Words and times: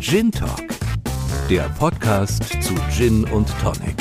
Gin 0.00 0.32
Talk, 0.32 0.66
der 1.48 1.68
Podcast 1.78 2.42
zu 2.60 2.74
Gin 2.90 3.22
und 3.22 3.48
Tonic. 3.60 3.94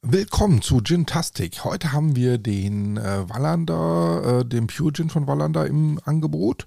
Willkommen 0.00 0.62
zu 0.62 0.80
Gin-Tastic. 0.80 1.62
Heute 1.64 1.92
haben 1.92 2.16
wir 2.16 2.38
den 2.38 2.96
äh, 2.96 3.28
Wallander, 3.28 4.40
äh, 4.40 4.44
den 4.46 4.66
Pure 4.66 4.94
Gin 4.94 5.10
von 5.10 5.26
Wallander 5.26 5.66
im 5.66 6.00
Angebot. 6.06 6.66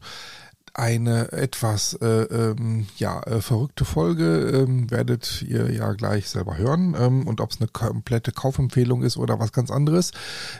Eine 0.77 1.31
etwas 1.31 1.93
äh, 2.01 2.05
ähm, 2.05 2.85
ja, 2.97 3.21
äh, 3.21 3.39
verrückte 3.39 3.85
Folge 3.85 4.65
ähm, 4.65 4.91
werdet 4.91 5.41
ihr 5.41 5.71
ja 5.71 5.93
gleich 5.93 6.27
selber 6.27 6.57
hören. 6.57 6.97
Ähm, 6.99 7.25
und 7.25 7.39
ob 7.39 7.51
es 7.51 7.61
eine 7.61 7.69
komplette 7.69 8.33
Kaufempfehlung 8.33 9.01
ist 9.01 9.15
oder 9.15 9.39
was 9.39 9.53
ganz 9.53 9.71
anderes, 9.71 10.11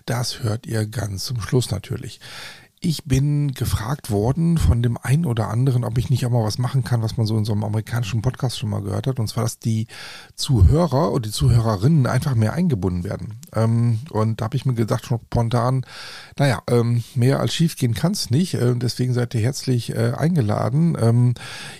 das 0.05 0.41
hört 0.41 0.67
ihr 0.67 0.85
ganz 0.85 1.25
zum 1.25 1.41
Schluss 1.41 1.69
natürlich. 1.69 2.21
Ich 2.81 3.05
bin 3.05 3.53
gefragt 3.53 4.11
worden 4.11 4.57
von 4.57 4.83
dem 4.83 4.97
einen 5.01 5.25
oder 5.25 5.49
anderen, 5.49 5.83
ob 5.83 5.97
ich 5.97 6.09
nicht 6.09 6.25
auch 6.25 6.29
mal 6.29 6.43
was 6.43 6.57
machen 6.57 6.83
kann, 6.83 7.01
was 7.01 7.17
man 7.17 7.25
so 7.25 7.37
in 7.37 7.45
so 7.45 7.53
einem 7.53 7.63
amerikanischen 7.63 8.21
Podcast 8.21 8.59
schon 8.59 8.69
mal 8.69 8.81
gehört 8.81 9.07
hat. 9.07 9.19
Und 9.19 9.27
zwar, 9.27 9.43
dass 9.43 9.57
die 9.57 9.87
Zuhörer 10.35 11.11
und 11.11 11.25
die 11.25 11.31
Zuhörerinnen 11.31 12.05
einfach 12.05 12.35
mehr 12.35 12.53
eingebunden 12.53 13.03
werden. 13.03 13.39
Ähm, 13.53 13.99
und 14.11 14.39
da 14.39 14.45
habe 14.45 14.57
ich 14.57 14.65
mir 14.65 14.75
gedacht, 14.75 15.05
schon 15.05 15.19
spontan, 15.25 15.85
naja, 16.37 16.61
ähm, 16.69 17.03
mehr 17.15 17.39
als 17.39 17.53
schief 17.53 17.75
gehen 17.75 17.93
kann 17.95 18.11
es 18.11 18.29
nicht. 18.29 18.53
Äh, 18.55 18.75
deswegen 18.75 19.13
seid 19.13 19.33
ihr 19.33 19.41
herzlich 19.41 19.95
äh, 19.95 20.11
eingeladen. 20.15 20.97
Ähm, 20.99 21.33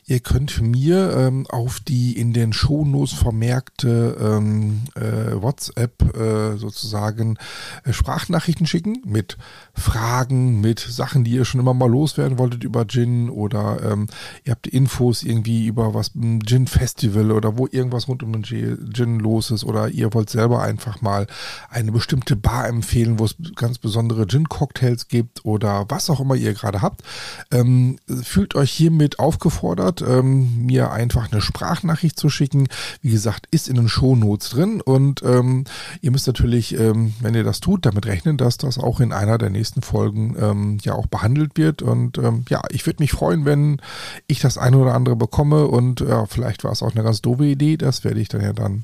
ihr 0.06 0.22
könnt 0.22 0.62
mir 0.62 1.16
ähm, 1.16 1.46
auf 1.48 1.80
die 1.82 2.18
in 2.18 2.34
den 2.34 2.54
Shownotes 2.54 3.14
vermerkte 3.14 4.18
ähm, 4.20 4.82
äh, 4.96 5.42
WhatsApp 5.42 6.16
äh, 6.16 6.58
sozusagen 6.58 7.38
äh, 7.84 7.94
Sprachnachrichten 7.94 8.66
schicken 8.66 9.02
mit 9.06 9.38
Fragen, 9.74 10.62
mit 10.62 10.85
Sachen, 10.92 11.24
die 11.24 11.32
ihr 11.32 11.46
schon 11.46 11.60
immer 11.60 11.74
mal 11.74 11.90
loswerden 11.90 12.38
wolltet 12.38 12.64
über 12.64 12.86
Gin 12.88 13.30
oder 13.30 13.80
ähm, 13.84 14.08
ihr 14.44 14.52
habt 14.52 14.68
Infos 14.68 15.24
irgendwie 15.24 15.66
über 15.66 15.94
was 15.94 16.14
ein 16.16 16.42
Gin 16.46 16.68
Festival 16.68 17.32
oder 17.32 17.58
wo 17.58 17.68
irgendwas 17.70 18.08
rund 18.08 18.24
um 18.24 18.34
den 18.34 18.44
Gin 18.44 19.20
los 19.20 19.52
ist 19.52 19.64
oder 19.64 19.90
ihr 19.90 20.14
wollt 20.14 20.30
selber 20.30 20.62
einfach 20.62 21.02
mal 21.02 21.28
eine 21.70 21.92
bestimmte 21.92 22.36
Bar 22.36 22.68
empfehlen, 22.68 23.20
wo 23.20 23.26
es 23.26 23.36
ganz 23.56 23.78
besondere 23.78 24.28
Gin 24.28 24.50
Cocktails 24.50 25.08
gibt 25.08 25.46
oder 25.46 25.86
was 25.90 26.10
auch 26.10 26.20
immer 26.20 26.36
ihr 26.36 26.54
gerade 26.54 26.82
habt. 26.82 27.04
Ähm, 27.52 27.98
fühlt 28.24 28.56
euch 28.56 28.72
hiermit 28.72 29.20
aufgefordert, 29.20 30.02
ähm, 30.02 30.66
mir 30.66 30.92
einfach 30.92 31.32
eine 31.32 31.42
Sprachnachricht 31.42 32.20
zu 32.20 32.30
schicken. 32.30 32.68
Wie 33.02 33.12
gesagt, 33.12 33.48
ist 33.52 33.68
in 33.68 33.76
den 33.76 33.90
Shownotes 33.90 34.50
drin 34.50 34.82
und 34.82 35.24
ähm, 35.24 35.66
ihr 36.02 36.12
müsst 36.12 36.28
natürlich, 36.28 36.78
ähm, 36.78 37.14
wenn 37.20 37.36
ihr 37.36 37.44
das 37.44 37.60
tut, 37.60 37.86
damit 37.86 38.06
rechnen, 38.06 38.38
dass 38.38 38.58
das 38.58 38.78
auch 38.78 39.00
in 39.00 39.12
einer 39.12 39.38
der 39.38 39.50
nächsten 39.50 39.82
Folgen 39.82 40.36
ja 40.84 40.94
auch 40.94 41.06
behandelt 41.08 41.58
wird. 41.58 41.82
Und 41.82 42.18
ähm, 42.18 42.46
ja, 42.50 42.62
ich 42.70 42.86
würde 42.86 43.02
mich 43.02 43.12
freuen, 43.12 43.46
wenn 43.46 43.82
ich 44.28 44.40
das 44.40 44.58
eine 44.58 44.78
oder 44.78 44.94
andere 44.94 45.16
bekomme. 45.16 45.68
Und 45.68 46.02
ja, 46.02 46.26
vielleicht 46.26 46.64
war 46.64 46.72
es 46.72 46.84
auch 46.84 46.94
eine 46.94 47.04
ganz 47.04 47.22
doofe 47.22 47.46
Idee. 47.46 47.78
Das 47.78 48.04
werde 48.04 48.20
ich 48.20 48.30
dann 48.30 48.42
ja 48.42 48.54
dann 48.54 48.84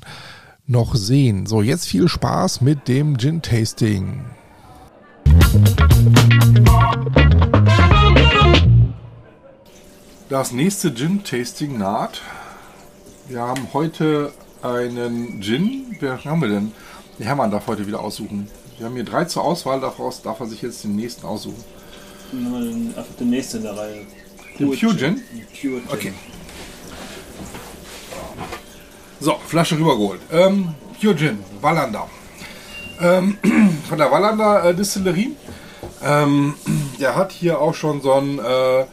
noch 0.66 0.94
sehen. 0.94 1.46
So, 1.46 1.62
jetzt 1.62 1.86
viel 1.86 2.08
Spaß 2.08 2.60
mit 2.60 2.88
dem 2.88 3.18
Gin-Tasting. 3.18 4.24
Das 10.28 10.52
nächste 10.52 10.94
Gin-Tasting 10.94 11.78
naht. 11.78 12.22
Wir 13.28 13.40
haben 13.40 13.68
heute 13.72 14.32
einen 14.62 15.42
Gin. 15.42 15.96
Wer 16.00 16.24
haben 16.24 16.40
wir 16.40 16.48
denn? 16.48 16.72
Der 17.18 17.26
Hermann 17.26 17.50
darf 17.50 17.66
heute 17.66 17.86
wieder 17.86 18.00
aussuchen. 18.00 18.48
Wir 18.78 18.86
haben 18.86 18.94
hier 18.94 19.04
drei 19.04 19.26
zur 19.26 19.44
Auswahl, 19.44 19.80
daraus 19.80 20.22
darf 20.22 20.40
er 20.40 20.46
sich 20.46 20.62
jetzt 20.62 20.82
den 20.84 20.96
nächsten 20.96 21.26
aussuchen. 21.26 21.62
Einfach 22.32 23.14
den 23.18 23.30
nächsten 23.30 23.58
in 23.58 23.62
der 23.64 23.76
Reihe. 23.76 24.06
Den 24.58 24.68
Pure 24.68 24.96
Gin? 24.96 25.22
Pure 25.60 25.80
Gin. 25.80 25.82
Okay. 25.88 26.12
So, 29.20 29.36
Flasche 29.46 29.78
rübergeholt. 29.78 30.20
Ähm, 30.32 30.74
Pure 31.00 31.14
Gin, 31.14 31.38
Wallander. 31.60 32.08
Ähm, 33.00 33.38
von 33.88 33.98
der 33.98 34.10
Wallander 34.10 34.64
äh, 34.64 34.74
Distillerie. 34.74 35.36
Ähm, 36.02 36.54
der 37.00 37.16
hat 37.16 37.32
hier 37.32 37.60
auch 37.60 37.74
schon 37.74 38.00
so 38.00 38.14
ein 38.14 38.38
äh, 38.38 38.84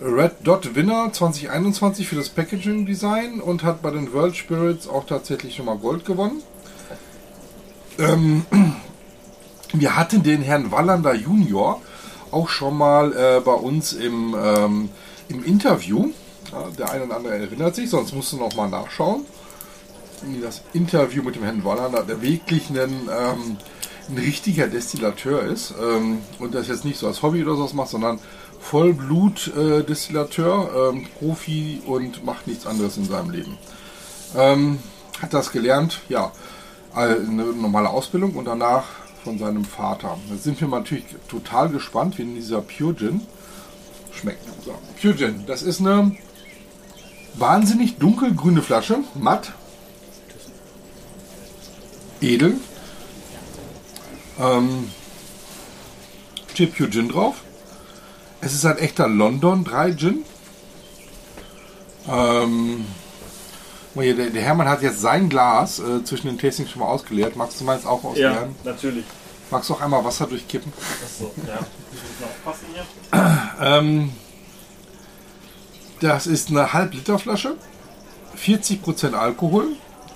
Red 0.00 0.32
Dot 0.44 0.74
Winner 0.74 1.12
2021 1.12 2.06
für 2.06 2.16
das 2.16 2.28
Packaging 2.28 2.86
Design 2.86 3.40
und 3.40 3.64
hat 3.64 3.82
bei 3.82 3.90
den 3.90 4.12
World 4.12 4.36
Spirits 4.36 4.88
auch 4.88 5.06
tatsächlich 5.06 5.56
schon 5.56 5.66
mal 5.66 5.76
Gold 5.76 6.04
gewonnen. 6.04 6.42
Ähm, 7.98 8.44
wir 9.72 9.96
hatten 9.96 10.22
den 10.22 10.42
Herrn 10.42 10.70
Wallander 10.70 11.14
Junior 11.14 11.80
auch 12.32 12.48
schon 12.48 12.76
mal 12.76 13.12
äh, 13.12 13.40
bei 13.40 13.52
uns 13.52 13.92
im, 13.92 14.34
ähm, 14.38 14.90
im 15.28 15.44
Interview. 15.44 16.10
Ja, 16.52 16.64
der 16.78 16.90
eine 16.90 17.04
oder 17.04 17.16
andere 17.16 17.36
erinnert 17.36 17.74
sich, 17.74 17.90
sonst 17.90 18.14
musst 18.14 18.32
du 18.32 18.38
noch 18.38 18.54
mal 18.54 18.68
nachschauen. 18.68 19.26
Das 20.42 20.62
Interview 20.72 21.22
mit 21.22 21.36
dem 21.36 21.44
Herrn 21.44 21.64
Wallander, 21.64 22.02
der 22.02 22.20
wirklich 22.22 22.70
ein, 22.70 22.78
ähm, 22.78 23.58
ein 24.08 24.18
richtiger 24.18 24.66
Destillateur 24.66 25.42
ist 25.42 25.74
ähm, 25.80 26.18
und 26.38 26.54
das 26.54 26.68
jetzt 26.68 26.84
nicht 26.84 26.98
so 26.98 27.06
als 27.06 27.22
Hobby 27.22 27.42
oder 27.44 27.56
sowas 27.56 27.74
macht, 27.74 27.90
sondern 27.90 28.18
Vollblut-Destillateur, 28.60 30.92
ähm, 30.92 31.06
Profi 31.18 31.82
und 31.86 32.24
macht 32.24 32.46
nichts 32.46 32.66
anderes 32.66 32.96
in 32.96 33.04
seinem 33.04 33.30
Leben. 33.30 33.58
Ähm, 34.36 34.78
hat 35.22 35.32
das 35.34 35.52
gelernt, 35.52 36.00
ja, 36.08 36.32
eine 36.94 37.52
normale 37.54 37.90
Ausbildung 37.90 38.34
und 38.34 38.46
danach 38.46 38.84
von 39.22 39.38
seinem 39.38 39.64
Vater. 39.64 40.18
Da 40.28 40.36
sind 40.36 40.60
wir 40.60 40.68
natürlich 40.68 41.04
total 41.28 41.68
gespannt, 41.68 42.18
wie 42.18 42.24
dieser 42.24 42.60
Pure 42.60 42.96
Gin 42.96 43.20
schmeckt. 44.12 44.44
So, 44.64 44.74
Pure 45.00 45.16
Gin, 45.16 45.44
das 45.46 45.62
ist 45.62 45.80
eine 45.80 46.16
wahnsinnig 47.34 47.98
dunkelgrüne 47.98 48.62
Flasche, 48.62 48.98
matt, 49.14 49.52
edel. 52.20 52.56
Ähm, 54.40 54.90
steht 56.52 56.76
Pure 56.76 56.90
Gin 56.90 57.08
drauf. 57.08 57.42
Es 58.40 58.54
ist 58.54 58.64
ein 58.64 58.78
echter 58.78 59.08
London 59.08 59.64
3 59.64 59.94
Gin. 59.96 60.24
Ähm, 62.08 62.84
der, 64.00 64.30
der, 64.30 64.42
Hermann 64.42 64.68
hat 64.68 64.82
jetzt 64.82 65.00
sein 65.00 65.28
Glas 65.28 65.78
äh, 65.78 66.04
zwischen 66.04 66.28
den 66.28 66.38
Tastings 66.38 66.70
schon 66.70 66.80
mal 66.80 66.88
ausgeleert. 66.88 67.36
Magst 67.36 67.60
du 67.60 67.64
meins 67.64 67.86
auch 67.86 68.04
ausleeren? 68.04 68.54
Ja, 68.64 68.72
natürlich. 68.72 69.04
Magst 69.50 69.70
du 69.70 69.74
auch 69.74 69.80
einmal 69.80 70.04
Wasser 70.04 70.26
durchkippen? 70.26 70.72
Achso, 71.04 71.32
ja. 71.46 71.58
Hier. 72.74 73.18
Ähm, 73.60 74.12
das 75.98 76.28
ist 76.28 76.50
eine 76.50 76.72
Halb-Liter-Flasche. 76.72 77.56
40% 78.40 79.14
Alkohol. 79.14 79.66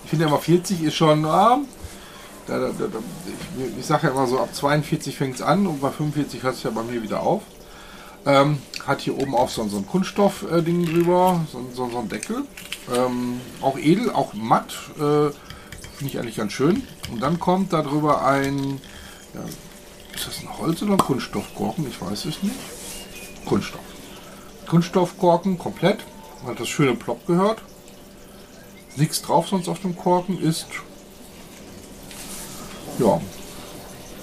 Ich 0.04 0.10
finde 0.10 0.26
immer 0.26 0.38
40 0.38 0.82
ist 0.82 0.94
schon. 0.94 1.24
Ah, 1.24 1.58
da, 2.46 2.58
da, 2.58 2.68
da, 2.70 2.86
ich, 3.58 3.78
ich 3.78 3.86
sage 3.86 4.06
ja 4.06 4.12
immer 4.12 4.26
so, 4.26 4.38
ab 4.38 4.54
42 4.54 5.16
fängt 5.16 5.36
es 5.36 5.42
an 5.42 5.66
und 5.66 5.80
bei 5.80 5.90
45 5.90 6.42
hört 6.42 6.54
es 6.54 6.62
ja 6.62 6.70
bei 6.70 6.82
mir 6.82 7.02
wieder 7.02 7.20
auf. 7.20 7.42
Ähm, 8.24 8.58
hat 8.86 9.00
hier 9.00 9.18
oben 9.18 9.34
auch 9.34 9.48
so, 9.48 9.66
so 9.66 9.78
ein 9.78 9.86
Kunststoff-Ding 9.86 10.86
drüber, 10.86 11.44
so, 11.50 11.66
so, 11.74 11.90
so 11.90 11.98
ein 11.98 12.08
Deckel. 12.08 12.44
Ähm, 12.94 13.40
auch 13.60 13.78
edel, 13.78 14.10
auch 14.10 14.34
matt. 14.34 14.72
Äh, 14.96 15.30
Finde 15.96 16.06
ich 16.06 16.18
eigentlich 16.18 16.36
ganz 16.36 16.52
schön. 16.52 16.86
Und 17.10 17.20
dann 17.20 17.38
kommt 17.38 17.72
da 17.72 17.82
drüber 17.82 18.24
ein. 18.24 18.80
Ja, 19.34 19.44
ist 20.14 20.26
das 20.26 20.40
ein 20.40 20.58
Holz- 20.58 20.82
oder 20.82 20.92
ein 20.92 20.98
Kunststoffkorken? 20.98 21.86
Ich 21.88 22.00
weiß 22.00 22.24
es 22.24 22.42
nicht. 22.42 22.56
Kunststoff. 23.46 23.80
Kunststoffkorken 24.68 25.58
komplett. 25.58 26.00
Hat 26.46 26.58
das 26.58 26.68
schöne 26.68 26.94
Plop 26.94 27.26
gehört. 27.26 27.62
Nichts 28.96 29.22
drauf 29.22 29.48
sonst 29.48 29.68
auf 29.68 29.80
dem 29.80 29.96
Korken 29.96 30.40
ist. 30.40 30.66
Ja. 32.98 33.20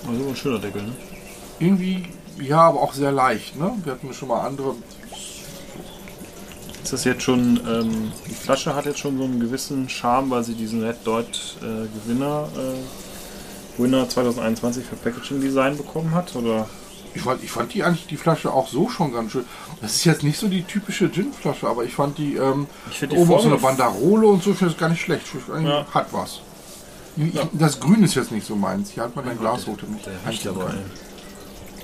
Also 0.08 0.30
ein 0.30 0.36
schöner 0.36 0.59
Deckel, 0.59 0.84
ne? 0.84 0.96
Irgendwie 1.59 2.08
ja, 2.41 2.62
aber 2.62 2.82
auch 2.82 2.94
sehr 2.94 3.12
leicht. 3.12 3.55
Ne? 3.55 3.73
Wir 3.84 3.94
hatten 3.94 4.14
schon 4.14 4.29
mal 4.29 4.46
andere. 4.46 4.76
Ist 6.90 6.94
das 6.94 7.03
jetzt 7.03 7.22
schon, 7.22 7.59
ähm, 7.70 8.12
die 8.28 8.34
Flasche 8.34 8.74
hat 8.74 8.88
jetzt 8.88 8.97
schon 8.97 9.16
so 9.20 9.24
einen 9.24 9.40
gewissen 9.40 9.88
Charme, 9.90 10.32
weil 10.32 10.44
sie 10.44 10.56
diesen 10.56 10.82
Red 10.84 10.96
Dot 11.06 11.56
äh, 11.62 11.86
Gewinner, 12.03 12.47
äh, 12.58 13.80
Winner 13.80 14.09
2021 14.09 14.84
für 14.88 14.96
Packaging 14.96 15.40
Design 15.40 15.78
bekommen 15.78 16.16
hat? 16.16 16.36
Oder? 16.36 16.68
Ich 17.14 17.22
fand, 17.22 17.44
ich 17.44 17.52
fand 17.52 17.76
die 17.76 17.84
eigentlich 17.84 18.08
die 18.08 18.18
Flasche 18.18 18.52
auch 18.52 18.68
so 18.68 18.90
schon 18.90 19.14
ganz 19.14 19.34
schön. 19.34 19.46
Das 19.84 19.94
ist 19.97 20.03
jetzt 20.06 20.24
nicht 20.24 20.40
so 20.40 20.47
die 20.47 20.64
typische 20.64 21.12
Gin-Flasche, 21.12 21.68
aber 21.68 21.84
ich 21.84 21.94
fand 21.94 22.18
die, 22.18 22.38
ähm, 22.38 22.66
Ich 22.90 22.97
die 22.97 23.16
oben 23.16 23.34
auch 23.36 23.41
so 23.44 23.50
eine 23.50 23.58
Banderole 23.59 24.26
und 24.26 24.41
so, 24.41 24.50
ich 24.50 24.58
finde 24.58 24.74
das 24.74 24.80
gar 24.80 24.90
nicht 24.90 25.02
schlecht. 25.02 25.28
Ich 25.32 25.44
find, 25.44 25.68
Ja. 25.68 25.86
Hat 25.94 26.08
was. 26.12 26.41
Ich- 27.18 27.36
Ja. 27.36 27.44
Das 27.53 27.80
Grün 27.80 28.02
ist 28.02 28.16
jetzt 28.16 28.32
nicht 28.32 28.47
so 28.47 28.56
meins. 28.56 28.90
Hier 28.90 29.03
hat 29.03 29.16
man 29.16 29.30
ein 29.30 29.38
Glas 29.38 29.68
hoch. 29.68 29.78
Der 29.78 30.32
riecht 30.32 30.47
aber. 30.47 30.74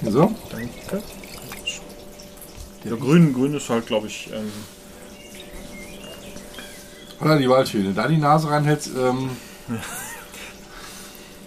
So. 0.03 0.33
Danke. 0.51 1.03
Ja, 2.85 2.95
grün, 2.95 3.33
grün 3.35 3.53
ist 3.53 3.69
halt, 3.69 3.85
glaube 3.85 4.07
ich, 4.07 4.31
ähm, 4.33 4.51
Oder 7.21 7.37
die 7.37 7.49
Waldhöhle. 7.49 7.93
Da 7.93 8.07
die 8.07 8.17
Nase 8.17 8.49
reinhältst, 8.49 8.91
ähm, 8.97 9.29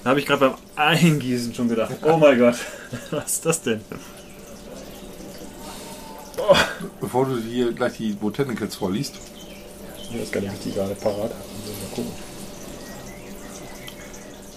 Da 0.05 0.11
habe 0.11 0.21
ich 0.21 0.27
gerade 0.27 0.51
beim 0.51 0.55
Eingießen 0.77 1.55
schon 1.55 1.69
gedacht, 1.69 1.93
oh 2.03 2.17
mein 2.17 2.39
Gott, 2.39 2.57
was 3.11 3.33
ist 3.33 3.47
das 3.47 3.63
denn? 3.63 3.81
Bevor 7.01 7.27
du 7.27 7.37
hier 7.39 7.73
gleich 7.73 7.97
die 7.99 8.13
Botanicals 8.13 8.77
vorliest. 8.77 9.17
Ich 10.11 10.19
weiß 10.21 10.31
gar 10.31 10.41
nicht, 10.41 10.51
ob 10.51 10.57
ich 10.57 10.63
die 10.63 10.73
gerade 10.73 10.95
parat 10.95 11.17
habe. 11.19 11.35
Mal 11.35 11.95
gucken. 11.95 12.13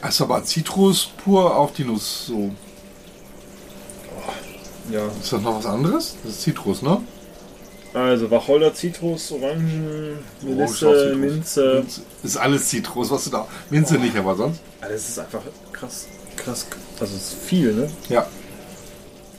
Das 0.01 0.15
ist 0.15 0.21
aber 0.21 0.43
Zitrus 0.43 1.09
pur 1.23 1.55
auf 1.55 1.73
die 1.73 1.83
Nuss. 1.83 2.27
So. 2.27 2.51
Ja, 4.89 5.07
Ist 5.07 5.33
das 5.33 5.41
noch 5.41 5.57
was 5.57 5.65
anderes? 5.65 6.15
Das 6.23 6.33
ist 6.33 6.41
Zitrus, 6.43 6.81
ne? 6.81 7.01
Also 7.93 8.31
Wacholder, 8.31 8.73
Zitrus, 8.73 9.31
Orangen, 9.31 10.19
Orange, 10.43 10.55
Melisse, 10.55 10.75
Zitrus. 10.75 11.17
Minze. 11.17 11.73
Minze. 11.75 12.01
Ist 12.23 12.37
alles 12.37 12.69
Zitrus, 12.69 13.11
was 13.11 13.23
du 13.25 13.29
da. 13.31 13.47
Minze 13.69 13.97
nicht, 13.97 14.15
aber 14.15 14.35
sonst. 14.35 14.61
Also 14.79 14.95
es 14.95 15.09
ist 15.09 15.19
einfach 15.19 15.41
krass, 15.71 16.07
krass, 16.35 16.67
also 16.99 17.15
es 17.15 17.33
ist 17.33 17.43
viel, 17.43 17.73
ne? 17.73 17.89
Ja. 18.09 18.27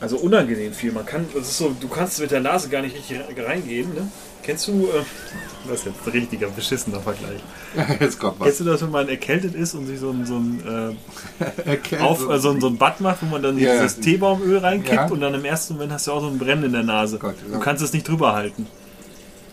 Also 0.00 0.18
unangenehm 0.18 0.72
viel. 0.72 0.92
Man 0.92 1.06
kann, 1.06 1.26
das 1.34 1.48
ist 1.48 1.58
so, 1.58 1.74
du 1.78 1.88
kannst 1.88 2.20
mit 2.20 2.30
der 2.30 2.40
Nase 2.40 2.68
gar 2.68 2.82
nicht 2.82 2.96
richtig 2.96 3.20
reingehen, 3.38 3.94
ne? 3.94 4.08
Kennst 4.42 4.66
du, 4.68 4.86
äh, 4.88 5.02
das 5.68 5.80
ist 5.80 5.86
jetzt 5.86 6.06
ein 6.06 6.10
richtiger 6.12 6.48
beschissener 6.48 6.98
Vergleich. 7.00 7.40
Jetzt 8.00 8.18
kommt 8.18 8.40
was. 8.40 8.46
Kennst 8.46 8.60
du 8.60 8.64
das, 8.64 8.82
wenn 8.82 8.90
man 8.90 9.08
erkältet 9.08 9.54
ist 9.54 9.74
und 9.74 9.86
sich 9.86 10.00
so 10.00 10.10
ein, 10.10 10.26
so 10.26 10.34
ein, 10.36 10.96
äh, 11.64 11.96
auf, 12.00 12.28
äh, 12.28 12.38
so 12.40 12.50
ein, 12.50 12.60
so 12.60 12.66
ein 12.66 12.76
Bad 12.76 13.00
macht, 13.00 13.18
wo 13.22 13.26
man 13.26 13.40
dann 13.42 13.56
Ja, 13.58 13.74
dieses. 13.74 14.00
Teebaumöl 14.00 14.58
reinkippt 14.58 14.92
Ja. 14.94 15.06
und 15.08 15.20
dann 15.20 15.34
im 15.34 15.44
ersten 15.44 15.74
Moment 15.74 15.92
hast 15.92 16.08
du 16.08 16.12
auch 16.12 16.20
so 16.20 16.26
ein 16.26 16.38
Brennen 16.38 16.64
in 16.64 16.72
der 16.72 16.82
Nase. 16.82 17.18
Gott, 17.18 17.36
du 17.50 17.58
kannst 17.60 17.82
es 17.84 17.92
nicht 17.92 18.08
drüber 18.08 18.32
halten. 18.34 18.66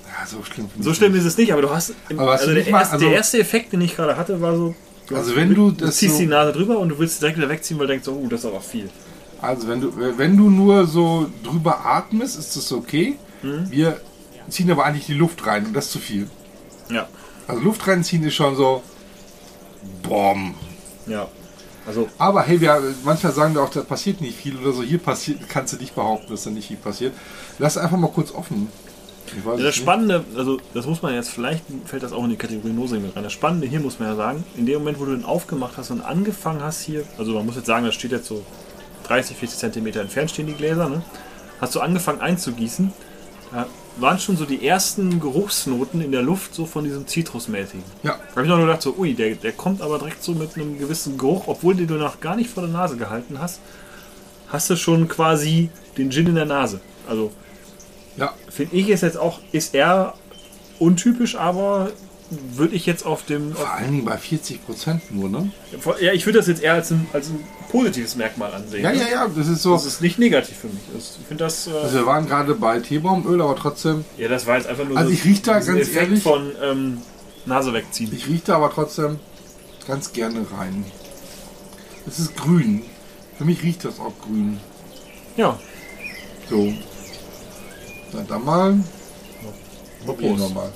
ja, 0.08 0.26
so 0.26 0.44
schlimm. 0.44 0.70
So 0.80 0.94
schlimm 0.96 1.14
ist 1.16 1.26
es 1.26 1.38
nicht, 1.38 1.54
aber 1.54 1.62
du 1.62 1.70
hast. 1.70 1.94
Im, 2.10 2.20
Aber 2.20 2.32
also 2.32 2.48
du 2.48 2.56
der, 2.56 2.72
mal- 2.72 2.80
erste, 2.80 2.94
also- 2.94 3.06
der 3.06 3.16
erste 3.16 3.40
Effekt, 3.40 3.72
den 3.74 3.82
ich 3.82 3.96
gerade 3.96 4.18
hatte, 4.18 4.42
war 4.42 4.56
so. 4.56 4.74
du 5.08 5.16
Also 5.16 5.36
wenn 5.36 5.54
du 5.54 5.70
du 5.70 5.86
das 5.86 5.98
ziehst 5.98 6.16
so- 6.16 6.22
die 6.22 6.28
Nase 6.28 6.52
drüber 6.54 6.80
und 6.80 6.90
du 6.90 6.98
willst 6.98 7.22
direkt 7.22 7.38
wieder 7.38 7.50
wegziehen, 7.50 7.78
weil 7.80 7.86
du 7.86 7.94
denkst, 7.94 8.06
so, 8.06 8.14
oh, 8.14 8.28
das 8.28 8.40
ist 8.40 8.46
aber 8.48 8.62
viel. 8.62 8.90
Also 9.42 9.68
wenn 9.68 9.80
du, 9.82 9.94
wenn 10.18 10.36
du 10.36 10.50
nur 10.50 10.88
so 10.88 11.28
drüber 11.44 11.86
atmest, 11.86 12.40
ist 12.40 12.56
das 12.58 12.72
okay. 12.72 13.16
Mhm. 13.44 13.68
Wir 13.70 14.02
ziehen 14.52 14.72
aber 14.72 14.86
eigentlich 14.86 15.06
die 15.06 15.14
Luft 15.14 15.46
rein 15.46 15.66
und 15.66 15.74
das 15.74 15.86
ist 15.86 15.92
zu 15.92 16.00
viel. 16.00 16.30
Ja. 16.90 17.08
Also 17.48 17.62
Luft 17.62 17.88
reinziehen 17.88 18.24
ist 18.24 18.36
schon 18.36 18.56
so. 18.56 18.84
Bom. 20.04 20.56
Ja. 21.08 21.28
Also, 21.88 22.08
Aber 22.18 22.44
hey, 22.44 22.62
wir, 22.62 22.82
manchmal 23.04 23.34
sagen 23.34 23.56
wir 23.56 23.64
auch, 23.64 23.70
da 23.70 23.82
passiert 23.82 24.22
nicht 24.22 24.38
viel 24.38 24.58
oder 24.58 24.74
so. 24.74 24.84
Hier 24.84 25.00
passiert, 25.00 25.50
kannst 25.50 25.74
du 25.74 25.78
nicht 25.78 25.96
behaupten, 25.96 26.30
dass 26.30 26.44
da 26.44 26.52
nicht 26.52 26.68
viel 26.68 26.78
passiert. 26.78 27.14
Lass 27.58 27.78
einfach 27.78 27.98
mal 27.98 28.12
kurz 28.12 28.32
offen. 28.32 28.68
Ja, 29.46 29.56
das. 29.58 29.76
Spannende, 29.76 30.24
also 30.36 30.60
das 30.74 30.86
muss 30.86 31.02
man 31.02 31.14
jetzt, 31.14 31.30
vielleicht 31.30 31.64
fällt 31.86 32.04
das 32.04 32.14
auch 32.14 32.24
in 32.24 32.32
die 32.32 32.36
Kategorie 32.36 32.74
Nosing 32.74 33.02
mit 33.02 33.16
rein. 33.16 33.24
Das 33.24 33.34
Spannende 33.34 33.68
hier 33.68 33.80
muss 33.80 34.00
man 34.00 34.10
ja 34.10 34.16
sagen, 34.16 34.44
in 34.56 34.66
dem 34.66 34.80
Moment, 34.80 35.00
wo 35.00 35.06
du 35.06 35.16
den 35.16 35.26
aufgemacht 35.26 35.78
hast 35.78 35.92
und 35.92 36.02
angefangen 36.02 36.62
hast 36.62 36.82
hier, 36.82 37.04
also 37.18 37.34
man 37.34 37.46
muss 37.46 37.56
jetzt 37.56 37.68
sagen, 37.68 37.86
das 37.86 37.96
steht 37.96 38.12
jetzt 38.12 38.28
so 38.28 38.44
30, 39.08 39.38
40 39.38 39.58
Zentimeter 39.58 40.02
entfernt 40.02 40.32
stehen 40.32 40.48
die 40.48 40.54
Gläser, 40.54 40.90
ne? 40.90 41.02
Hast 41.62 41.76
du 41.76 41.80
angefangen 41.80 42.22
einzugießen, 42.22 42.94
da 43.52 43.68
waren 44.02 44.20
schon 44.20 44.38
so 44.38 44.46
die 44.46 44.66
ersten 44.66 45.20
Geruchsnoten 45.20 46.02
in 46.02 46.12
der 46.12 46.22
Luft 46.22 46.54
so 46.54 46.66
von 46.66 46.84
diesem 46.84 47.08
Zitrusmäßigen. 47.08 47.84
Ja, 48.04 48.18
Da 48.18 48.32
habe 48.32 48.44
ich 48.44 48.48
noch 48.48 48.58
nur 48.58 48.68
gedacht, 48.68 48.82
so, 48.82 48.96
ui, 48.98 49.14
der, 49.14 49.36
der 49.36 49.52
kommt 49.52 49.82
aber 49.82 50.00
direkt 50.00 50.24
so 50.24 50.34
mit 50.34 50.56
einem 50.56 50.78
gewissen 50.78 51.18
Geruch, 51.18 51.44
obwohl 51.48 51.76
den 51.76 51.88
du 51.88 51.96
noch 51.96 52.20
gar 52.20 52.36
nicht 52.36 52.50
vor 52.50 52.64
der 52.64 52.72
Nase 52.72 52.98
gehalten 52.98 53.40
hast, 53.40 53.60
hast 54.48 54.70
du 54.70 54.76
schon 54.76 55.08
quasi 55.08 55.70
den 55.98 56.12
Gin 56.12 56.28
in 56.28 56.36
der 56.36 56.46
Nase. 56.46 56.82
Also 57.08 57.32
ja. 58.18 58.34
Finde 58.50 58.76
ich 58.76 58.90
ist 58.90 59.02
jetzt 59.02 59.18
auch, 59.18 59.40
ist 59.52 59.74
eher 59.74 60.14
untypisch, 60.78 61.36
aber 61.36 61.92
würde 62.30 62.76
ich 62.76 62.86
jetzt 62.86 63.06
auf 63.06 63.24
dem. 63.26 63.54
Vor 63.54 63.72
allen 63.72 63.92
Dingen 63.92 64.06
bei 64.06 64.18
40 64.18 64.66
Prozent 64.66 65.12
nur, 65.12 65.30
ne? 65.30 65.52
Ja, 66.02 66.14
ich 66.14 66.26
würde 66.26 66.40
das 66.40 66.48
jetzt 66.48 66.62
eher 66.62 66.74
als 66.74 66.92
ein, 66.92 67.08
als 67.14 67.30
ein 67.30 67.44
positives 67.70 68.16
Merkmal 68.16 68.54
ansehen. 68.54 68.84
Ja, 68.84 68.92
ja, 68.92 69.08
ja, 69.10 69.28
das 69.28 69.48
ist 69.48 69.62
so. 69.62 69.74
Das 69.74 69.86
ist 69.86 70.02
nicht 70.02 70.20
negativ 70.20 70.58
für 70.58 70.68
mich. 70.68 70.82
Das, 70.94 71.18
ich 71.22 71.28
finde 71.28 71.44
das. 71.46 71.68
Äh, 71.68 71.72
Also 71.72 71.96
wir 72.00 72.06
waren 72.06 72.28
gerade 72.28 72.56
bei 72.56 72.80
Teebaumöl, 72.80 73.42
aber 73.42 73.56
trotzdem, 73.56 74.04
ja, 74.18 74.28
das 74.28 74.46
war 74.46 74.58
jetzt 74.58 74.68
einfach 74.68 74.86
nur 74.88 74.98
Also 74.98 75.12
ich 75.12 75.24
riech 75.26 75.42
da 75.42 75.54
ganz 75.60 75.68
Effekt 75.70 75.96
ehrlich- 75.96 76.24
von 76.24 76.52
ähm, 76.62 76.98
Nase 77.46 77.74
wegziehen. 77.74 78.12
ich 78.14 78.28
rieche 78.28 78.44
da 78.48 78.56
aber 78.58 78.72
trotzdem 78.74 79.20
ganz 79.88 80.12
gerne 80.14 80.46
rein. 80.58 80.84
Es 82.08 82.20
ist 82.20 82.36
grün. 82.36 82.84
Für 83.38 83.46
mich 83.46 83.62
riecht 83.64 83.86
das 83.86 84.00
auch 84.00 84.14
grün. 84.26 84.60
Ja, 85.38 85.58
So. 86.50 86.74
Na 88.12 88.22
dann 88.28 88.44
mal. 88.44 88.80
Probieren 90.06 90.40
wir 90.40 90.50
mal. 90.50 90.72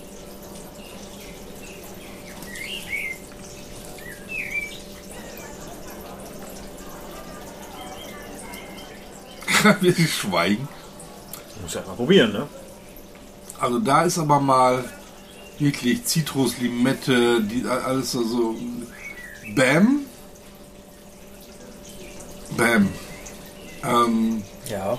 Wir 9.81 9.94
schweigen. 10.07 10.68
muss 11.62 11.74
ja 11.74 11.81
mal 11.86 11.95
probieren, 11.95 12.31
ne? 12.33 12.48
Also 13.60 13.80
da 13.80 14.04
ist 14.04 14.18
aber 14.18 14.39
mal 14.39 14.83
wirklich 15.60 16.04
Zitrus, 16.06 16.57
Limette, 16.57 17.42
die 17.42 17.65
alles 17.68 18.12
so, 18.12 18.24
so 18.24 18.56
Bam. 19.56 20.01
Bam. 22.57 22.89
Ähm, 23.83 24.44
Ja. 24.69 24.98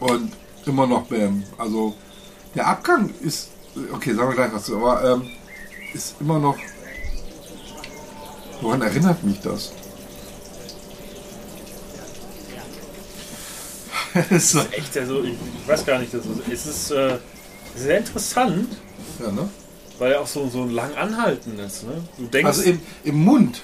und 0.00 0.32
immer 0.66 0.86
noch 0.86 1.06
Bam. 1.06 1.44
Also 1.58 1.94
der 2.54 2.66
Abgang 2.66 3.12
ist, 3.22 3.48
okay, 3.92 4.14
sagen 4.14 4.28
wir 4.28 4.34
gleich 4.36 4.52
was 4.52 4.64
zu, 4.64 4.76
aber 4.76 5.14
ähm, 5.14 5.30
ist 5.92 6.16
immer 6.20 6.38
noch. 6.38 6.56
Woran 8.60 8.82
erinnert 8.82 9.22
mich 9.24 9.40
das? 9.40 9.72
so, 14.38 14.60
Echt, 14.70 14.96
also 14.96 15.22
ich, 15.22 15.32
ich 15.32 15.68
weiß 15.68 15.84
gar 15.86 15.98
nicht, 15.98 16.12
das 16.14 16.24
ist, 16.26 16.48
es 16.52 16.66
ist 16.66 16.90
äh, 16.92 17.16
sehr 17.76 17.98
interessant, 17.98 18.68
ja, 19.20 19.30
ne? 19.32 19.48
weil 19.98 20.12
er 20.12 20.20
auch 20.20 20.26
so, 20.26 20.48
so 20.48 20.64
lang 20.64 20.94
anhalten 20.94 21.58
ist. 21.58 21.84
Ne? 21.84 21.92
Du 22.18 22.24
denkst, 22.26 22.46
Also 22.46 22.62
im, 22.62 22.80
im 23.04 23.24
Mund. 23.24 23.62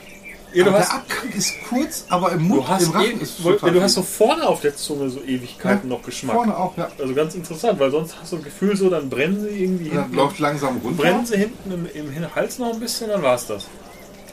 Ja, 0.53 0.67
Aber 0.67 0.81
hast- 0.81 0.89
der 0.91 0.97
Abgang 0.97 1.33
ist 1.39 1.53
kurz, 1.69 2.05
aber 2.09 2.33
im 2.33 2.43
Mund, 2.43 2.63
du 2.63 2.69
hast, 2.69 2.83
im 2.83 2.91
Rachen 2.91 3.21
eh- 3.21 3.23
ist 3.23 3.41
total 3.41 3.71
du 3.71 3.81
hast 3.83 3.95
so 3.95 4.03
vorne 4.03 4.49
auf 4.49 4.61
der 4.61 4.75
Zunge 4.75 5.09
so 5.09 5.21
Ewigkeiten 5.23 5.89
Ja, 5.89 5.97
noch 5.97 6.03
Geschmack. 6.05 6.35
Vorne 6.35 6.57
auch, 6.57 6.77
ja. 6.77 6.89
Also 6.99 7.15
ganz 7.15 7.37
interessant, 7.37 7.79
weil 7.79 7.93
sonst 7.93 8.17
hast 8.21 8.33
du 8.33 8.37
ein 8.39 8.43
Gefühl 8.43 8.77
so, 8.77 8.91
dann 8.91 9.09
brennen 9.09 9.41
sie 9.41 9.49
irgendwie 9.63 9.91
Dann 9.91 10.03
hinten. 10.05 10.17
läuft 10.17 10.41
langsam 10.41 10.79
runter. 10.79 11.01
brennen 11.03 11.25
sie 11.25 11.37
hinten 11.37 11.71
im, 11.73 11.87
im 12.13 12.35
Hals 12.35 12.59
noch 12.59 12.73
ein 12.73 12.81
bisschen, 12.81 13.11
dann 13.11 13.23
war's 13.23 13.47
das. 13.47 13.67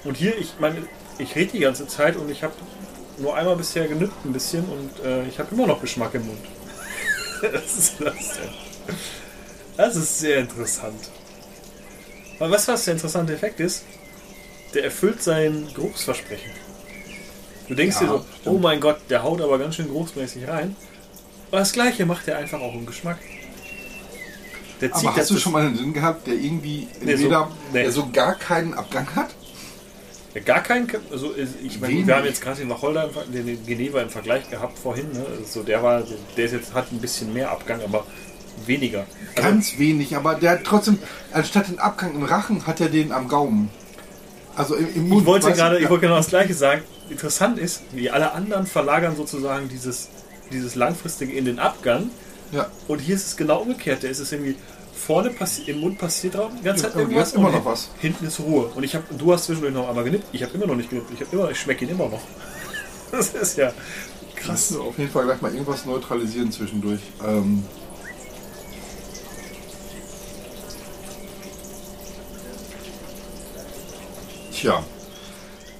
Und 0.05 0.17
hier, 0.17 0.35
ich 0.39 0.53
meine, 0.59 0.77
ich 1.19 1.35
rede 1.35 1.51
die 1.51 1.59
ganze 1.59 1.85
Zeit 1.87 2.15
und 2.15 2.31
ich 2.31 2.41
habe 2.41 2.53
nur 3.17 3.35
einmal 3.35 3.55
bisher 3.55 3.87
genüppt 3.87 4.25
ein 4.25 4.33
bisschen 4.33 4.65
und 4.65 5.05
äh, 5.05 5.25
ich 5.27 5.39
habe 5.39 5.53
immer 5.53 5.67
noch 5.67 5.81
Geschmack 5.81 6.13
im 6.13 6.25
Mund. 6.27 6.39
Was 7.41 7.77
ist 7.77 7.93
das? 8.00 8.39
Das 9.75 9.95
ist 9.95 10.19
sehr 10.19 10.39
interessant. 10.39 11.09
Aber 12.39 12.51
weißt 12.51 12.67
du, 12.67 12.71
was 12.74 12.86
der 12.86 12.93
interessante 12.95 13.33
Effekt 13.33 13.59
ist? 13.59 13.83
Der 14.74 14.86
erfüllt 14.86 15.21
sein 15.24 15.67
Geruchsversprechen. 15.75 16.51
Du 17.67 17.74
denkst 17.75 17.97
Ja, 17.97 18.01
dir 18.01 18.07
so, 18.07 18.25
stimmt. 18.39 18.55
oh 18.55 18.59
mein 18.59 18.79
Gott, 18.79 18.97
der 19.09 19.24
haut 19.24 19.41
aber 19.41 19.57
ganz 19.59 19.75
schön 19.75 19.88
geruchsmäßig 19.88 20.47
rein. 20.47 20.75
Aber 21.50 21.59
das 21.59 21.74
gleiche 21.74 22.05
macht 22.05 22.27
er 22.27 22.38
einfach 22.38 22.59
auch 22.59 22.74
im 22.74 22.86
Geschmack. 22.86 23.17
Der 24.81 24.93
Aber 24.95 25.15
hast 25.15 25.29
du 25.29 25.33
das- 25.33 25.43
schon 25.43 25.51
mal 25.53 25.65
einen 25.65 25.77
Gin 25.77 25.93
gehabt, 25.93 26.27
der 26.27 26.36
irgendwie 26.36 26.88
Nee, 27.01 27.15
so- 27.15 27.47
nee. 27.74 27.83
der 27.83 27.91
so 27.91 28.09
gar 28.12 28.36
keinen 28.36 28.74
Abgang 28.75 29.07
hat? 29.15 29.29
Ja, 30.38 30.44
gar 30.44 30.62
keinen, 30.62 30.88
also 31.12 31.34
ich 31.63 31.79
meine, 31.79 32.06
wir 32.06 32.15
haben 32.15 32.25
jetzt 32.25 32.41
gerade 32.41 32.60
den 32.60 32.70
Wacholder, 32.70 33.10
den, 33.34 33.65
Geneva 33.65 34.01
im 34.01 34.10
Vergleich 34.10 34.48
gehabt 34.50 34.77
vorhin, 34.77 35.12
ne? 35.12 35.25
So 35.50 35.63
der 35.63 35.82
war, 35.82 36.03
der 36.36 36.46
ist 36.46 36.51
jetzt 36.51 36.74
hat 36.75 36.91
ein 36.91 37.00
bisschen 37.00 37.34
mehr 37.34 37.50
Abgang, 37.50 37.82
aber 37.82 38.06
weniger. 38.67 39.08
Also, 39.36 39.50
Ganz 39.50 39.79
wenig, 39.79 40.15
aber 40.15 40.36
der 40.36 40.51
hat 40.51 40.63
trotzdem, 40.63 41.00
anstatt 41.32 41.70
den 41.70 41.79
Abgang 41.79 42.13
im 42.13 42.24
Rachen, 42.24 42.67
hat 42.67 42.79
er 42.79 42.89
den 42.89 43.12
am 43.12 43.27
Gaumen. 43.27 43.70
Also 44.56 44.75
im, 44.75 44.96
im 44.96 45.10
Mund. 45.10 45.22
ich 45.22 45.27
wollte 45.27 45.51
gerade, 45.53 45.79
ich 45.79 45.89
wollte 45.89 46.01
genau 46.01 46.17
das 46.17 46.29
Gleiche 46.29 46.53
sagen. 46.53 46.84
Interessant 47.10 47.58
ist, 47.58 47.82
wie 47.94 48.12
alle 48.12 48.34
anderen 48.34 48.67
verlagern 48.67 49.15
sozusagen 49.15 49.70
dieses, 49.70 50.10
dieses 50.51 50.75
langfristige 50.75 51.34
in 51.34 51.46
den 51.46 51.58
Abgang. 51.58 52.12
Ja. 52.51 52.70
Und 52.88 53.00
hier 53.00 53.15
ist 53.15 53.25
es 53.25 53.38
genau 53.38 53.62
umgekehrt. 53.62 54.03
Der 54.03 54.12
ist 54.12 54.20
es 54.20 54.32
irgendwie 54.32 54.56
vorne 54.98 55.32
im 55.68 55.80
Mund 55.80 55.98
passiert 55.98 56.36
drauf, 56.36 56.51
die 56.60 56.63
ganze 56.63 56.84
Ja, 56.84 56.89
Zeit 56.89 56.92
aber 56.94 57.01
irgendwas 57.01 57.34
immer 57.34 57.50
noch 57.51 57.66
was. 57.66 57.89
Hinten 58.00 58.25
ist 58.25 58.39
Ruhe. 58.39 58.66
Und 58.75 58.84
ich 58.84 58.96
habe, 58.96 59.06
du 59.18 59.32
hast 59.34 59.46
zwischendurch 59.46 59.74
noch 59.74 59.88
einmal 59.88 60.04
genippt. 60.04 60.25
Ich 60.32 60.44
habe 60.44 60.54
immer 60.56 60.68
noch 60.68 60.75
nicht 60.75 60.89
genippt. 60.89 61.12
Ich 61.13 61.22
habe 61.22 61.36
immer, 61.36 61.51
ich 61.51 61.60
schmecke 61.60 61.86
ihn 61.86 61.92
immer 61.92 62.10
noch. 62.10 62.22
Das 63.12 63.30
ist 63.30 63.58
ja 63.58 63.72
Krass. 64.36 64.75
Auf 64.75 64.98
jeden 65.00 65.10
Fall 65.10 65.25
gleich 65.25 65.42
mal 65.42 65.51
irgendwas 65.51 65.86
neutralisieren 65.86 66.51
zwischendurch. 66.51 67.00
Ähm, 67.25 67.63
Tja. 74.54 74.84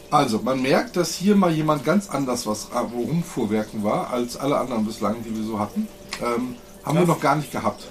Also, 0.10 0.40
man 0.40 0.62
merkt, 0.62 0.96
dass 0.96 1.14
hier 1.16 1.36
mal 1.36 1.52
jemand 1.52 1.84
ganz 1.84 2.10
anders 2.10 2.48
was 2.48 2.70
rumfuhrwerken 2.74 3.84
war, 3.84 4.10
als 4.12 4.38
alle 4.38 4.58
anderen 4.58 4.86
bislang, 4.86 5.18
die 5.24 5.36
wir 5.36 5.44
so 5.44 5.60
hatten. 5.60 5.88
Ähm, 6.22 6.56
haben 6.84 6.96
Ja. 6.96 7.02
wir 7.02 7.08
noch 7.08 7.20
gar 7.20 7.36
nicht 7.36 7.52
gehabt. 7.52 7.84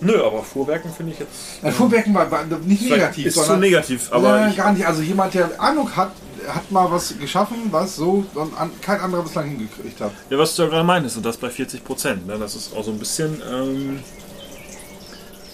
Nö, 0.00 0.22
aber 0.22 0.42
Fuhrwerken 0.42 0.92
finde 0.92 1.12
ich 1.12 1.18
jetzt. 1.18 1.30
Ein 1.62 1.72
Fuhrwerken 1.72 2.14
war, 2.14 2.30
war 2.30 2.44
nicht 2.44 2.82
negativ, 2.82 3.26
ist 3.26 3.34
zu 3.34 3.40
sondern 3.40 3.60
negativ, 3.60 4.12
aber 4.12 4.48
ich, 4.48 4.56
gar 4.56 4.72
nicht. 4.72 4.86
Also 4.86 5.02
jemand, 5.02 5.32
der 5.32 5.58
Ahnung 5.58 5.94
hat, 5.96 6.12
hat 6.48 6.70
mal 6.70 6.90
was 6.90 7.18
geschaffen, 7.18 7.56
was 7.70 7.96
so 7.96 8.24
an, 8.58 8.70
kein 8.82 9.00
anderer 9.00 9.22
bislang 9.22 9.48
hingekriegt 9.48 10.00
hat. 10.00 10.12
Ja, 10.28 10.38
was 10.38 10.54
du 10.54 10.64
ja 10.64 10.68
gerade 10.68 10.84
meintest, 10.84 11.16
und 11.16 11.24
das 11.24 11.38
bei 11.38 11.48
40 11.48 11.82
Prozent. 11.82 12.26
Ne? 12.26 12.38
Das 12.38 12.54
ist 12.54 12.76
auch 12.76 12.84
so 12.84 12.90
ein 12.90 12.98
bisschen 12.98 13.40
ähm, 13.50 14.00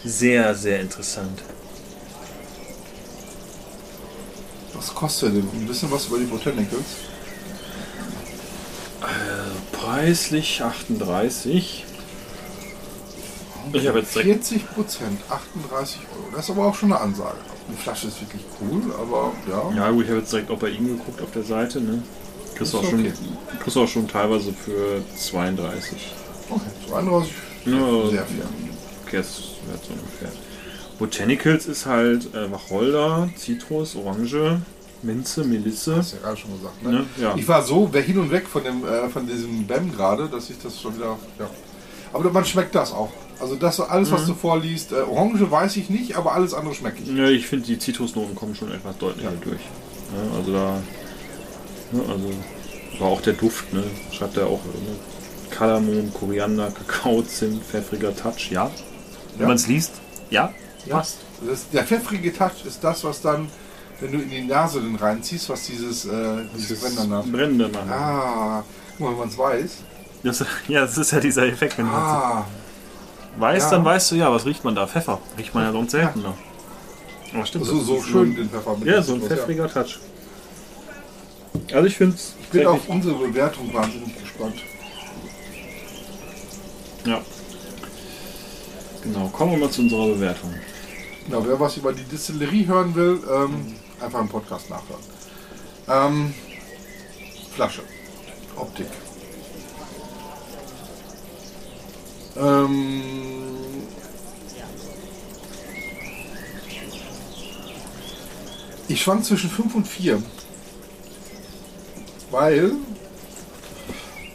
sehr, 0.04 0.54
sehr 0.56 0.80
interessant. 0.80 1.42
Was 4.74 4.92
kostet 4.92 5.36
denn? 5.36 5.48
Ein 5.52 5.66
bisschen 5.66 5.90
was 5.92 6.06
über 6.06 6.18
die 6.18 6.24
Botanicals? 6.24 6.80
Äh, 9.02 9.76
preislich 9.76 10.62
38. 10.62 11.84
Ich 13.72 13.88
habe 13.88 14.00
jetzt 14.00 14.14
direkt 14.14 14.44
40 14.44 14.74
Prozent, 14.74 15.20
38 15.28 16.00
Euro. 16.16 16.26
Das 16.34 16.44
ist 16.44 16.50
aber 16.50 16.66
auch 16.66 16.74
schon 16.74 16.92
eine 16.92 17.00
Ansage. 17.00 17.38
Die 17.70 17.76
Flasche 17.76 18.08
ist 18.08 18.20
wirklich 18.20 18.42
cool, 18.60 18.82
aber 19.00 19.32
ja. 19.48 19.76
Ja, 19.76 19.90
gut, 19.90 20.04
ich 20.04 20.10
habe 20.10 20.20
jetzt 20.20 20.32
direkt 20.32 20.50
auch 20.50 20.58
bei 20.58 20.70
ihm 20.70 20.88
geguckt 20.88 21.22
auf 21.22 21.30
der 21.30 21.44
Seite. 21.44 21.80
Ne? 21.80 22.02
Kriegst, 22.54 22.74
auch 22.74 22.84
schon, 22.84 23.00
okay. 23.00 23.12
kriegst 23.60 23.76
auch 23.76 23.88
schon 23.88 24.08
teilweise 24.08 24.52
für 24.52 25.02
32. 25.16 26.12
Okay, 26.50 26.60
32 26.88 27.32
Ja, 27.66 27.72
sehr 28.10 28.24
fair. 28.24 28.44
Okay, 29.06 29.16
das 29.16 29.38
wird 29.66 29.84
so 29.84 29.92
ungefähr. 29.92 30.32
Botanicals 30.98 31.66
ist 31.66 31.86
halt 31.86 32.34
äh, 32.34 32.50
Wacholder, 32.52 33.28
Zitrus, 33.36 33.96
Orange, 33.96 34.60
Minze, 35.02 35.44
Melisse. 35.44 35.96
Hast 35.96 36.12
du 36.12 36.16
ja 36.16 36.22
gerade 36.22 36.36
schon 36.36 36.52
gesagt. 36.52 36.82
Ne? 36.82 36.92
Ne? 36.92 37.06
Ja. 37.20 37.34
Ich 37.36 37.48
war 37.48 37.62
so 37.62 37.90
hin 37.92 38.18
und 38.18 38.30
weg 38.30 38.46
von, 38.46 38.62
dem, 38.62 38.86
äh, 38.86 39.08
von 39.08 39.26
diesem 39.26 39.66
BEM 39.66 39.92
gerade, 39.92 40.28
dass 40.28 40.50
ich 40.50 40.58
das 40.62 40.80
schon 40.80 40.96
wieder. 40.96 41.18
Ja. 41.38 41.50
Aber 42.12 42.30
man 42.30 42.44
schmeckt 42.44 42.74
das 42.74 42.92
auch. 42.92 43.10
Also 43.42 43.56
das 43.56 43.80
alles, 43.80 44.08
Mhm. 44.10 44.14
was 44.14 44.26
du 44.26 44.34
vorliest, 44.34 44.92
äh, 44.92 45.00
Orange 45.02 45.50
weiß 45.50 45.76
ich 45.76 45.90
nicht, 45.90 46.16
aber 46.16 46.32
alles 46.32 46.54
andere 46.54 46.74
schmecke 46.74 47.02
ich. 47.02 47.08
Ja, 47.08 47.26
ich 47.26 47.46
finde, 47.48 47.66
die 47.66 47.78
Zitrusnoten 47.78 48.34
kommen 48.36 48.54
schon 48.54 48.70
etwas 48.72 48.96
deutlicher 48.98 49.32
durch. 49.42 49.60
Ja, 49.60 50.38
also 50.38 50.52
da. 50.52 50.74
Ne, 51.90 52.02
also, 52.08 52.30
war 53.00 53.08
auch 53.08 53.20
der 53.20 53.32
Duft, 53.34 53.72
ne? 53.72 53.82
Schreibt 54.12 54.36
er 54.36 54.46
auch. 54.46 54.60
Ne? 54.64 54.96
Kardamom, 55.50 56.12
Koriander, 56.14 56.70
Kakao, 56.70 57.20
Zimt, 57.22 57.62
pfeffriger 57.64 58.14
Touch, 58.16 58.50
ja. 58.50 58.70
Wenn 59.32 59.40
Ja. 59.42 59.46
man 59.48 59.56
es 59.56 59.66
liest, 59.66 59.92
ja. 60.30 60.52
Passt. 60.88 61.18
Das, 61.46 61.68
der 61.70 61.84
pfeffrige 61.84 62.32
Touch 62.32 62.64
ist 62.64 62.82
das, 62.84 63.02
was 63.04 63.20
dann, 63.20 63.48
wenn 64.00 64.12
du 64.12 64.18
in 64.18 64.30
die 64.30 64.42
Nase 64.42 64.80
den 64.80 64.94
reinziehst, 64.96 65.48
was 65.48 65.64
dieses, 65.66 66.04
äh, 66.06 66.44
dieses 66.56 66.80
Brennen 66.80 67.58
machen. 67.72 67.90
Ah, 67.90 68.62
guck 68.96 69.00
mal, 69.00 69.10
wenn 69.12 69.18
man 69.18 69.28
es 69.28 69.36
weiß. 69.38 69.70
Das, 70.22 70.44
ja, 70.68 70.82
das 70.82 70.96
ist 70.96 71.10
ja 71.10 71.18
dieser 71.20 71.46
Effekt. 71.46 71.76
Wenn 71.78 71.86
Ah, 71.86 72.46
weißt, 73.36 73.66
ja. 73.66 73.70
dann 73.76 73.84
weißt 73.84 74.10
du, 74.10 74.14
ja, 74.16 74.32
was 74.32 74.46
riecht 74.46 74.64
man 74.64 74.74
da? 74.74 74.86
Pfeffer. 74.86 75.18
Riecht 75.38 75.54
man 75.54 75.64
ja 75.64 75.72
sonst 75.72 75.90
seltener. 75.92 76.34
Aber 77.34 77.46
stimmt. 77.46 77.64
so, 77.66 77.78
das 77.78 77.86
so 77.86 78.02
schön 78.02 78.34
den 78.36 78.50
Pfeffer 78.50 78.76
mit. 78.76 78.86
Ja, 78.88 79.02
so 79.02 79.14
ein 79.14 79.22
Ja. 79.22 79.28
pfeffriger 79.28 79.72
Touch. 79.72 79.98
Also 81.72 81.86
ich 81.86 81.96
finde 81.96 82.16
es. 82.16 82.34
Ich 82.40 82.48
bin 82.48 82.66
auf 82.66 82.88
unsere 82.88 83.14
Bewertung 83.14 83.72
wahnsinnig 83.72 84.18
gespannt. 84.20 84.56
Ja. 87.06 87.20
Genau, 89.02 89.28
kommen 89.28 89.52
wir 89.52 89.58
mal 89.58 89.70
zu 89.70 89.80
unserer 89.82 90.06
Bewertung. 90.06 90.54
Ja, 91.30 91.44
wer 91.44 91.58
was 91.58 91.76
über 91.76 91.92
die 91.92 92.04
Distillerie 92.04 92.66
hören 92.66 92.94
will, 92.94 93.20
ähm, 93.32 93.74
einfach 94.00 94.20
im 94.20 94.28
Podcast 94.28 94.70
nachhören. 94.70 95.02
Ähm, 95.88 96.34
Flasche. 97.54 97.82
Optik. 98.56 98.86
Ähm, 102.36 103.02
ich 108.88 109.02
schwank 109.02 109.24
zwischen 109.24 109.50
5 109.50 109.74
und 109.74 109.86
4. 109.86 110.22
Weil, 112.30 112.72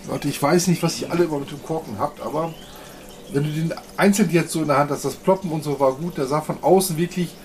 Leute, 0.07 0.27
ich 0.27 0.41
weiß 0.41 0.67
nicht, 0.67 0.83
was 0.83 1.01
ihr 1.01 1.11
alle 1.11 1.23
immer 1.23 1.39
mit 1.39 1.51
dem 1.51 1.63
Korken 1.63 1.97
habt, 1.97 2.21
aber 2.21 2.53
wenn 3.31 3.43
du 3.43 3.49
den 3.49 3.73
einzeln 3.97 4.29
jetzt 4.31 4.51
so 4.51 4.61
in 4.61 4.67
der 4.67 4.77
Hand 4.77 4.91
hast, 4.91 5.03
das 5.03 5.15
Ploppen 5.15 5.51
und 5.51 5.63
so 5.63 5.79
war 5.79 5.93
gut, 5.93 6.17
der 6.17 6.27
sah 6.27 6.41
von 6.41 6.61
außen 6.61 6.95
wirklich 6.97 7.35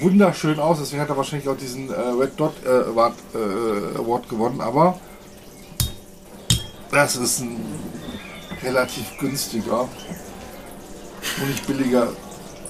wunderschön 0.00 0.58
aus, 0.58 0.78
deswegen 0.78 1.02
hat 1.02 1.08
er 1.08 1.16
wahrscheinlich 1.16 1.48
auch 1.48 1.56
diesen 1.56 1.90
äh, 1.90 1.94
Red 1.94 2.38
Dot 2.38 2.54
äh, 2.64 2.68
Award, 2.68 3.14
äh, 3.34 3.98
Award 3.98 4.28
gewonnen, 4.28 4.60
aber 4.60 4.98
das 6.90 7.16
ist 7.16 7.40
ein 7.40 7.60
relativ 8.62 9.18
günstiger 9.18 9.82
und 11.40 11.48
nicht 11.48 11.66
billiger 11.66 12.08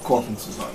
Korken 0.02 0.37
zu 0.38 0.50
sein. 0.52 0.66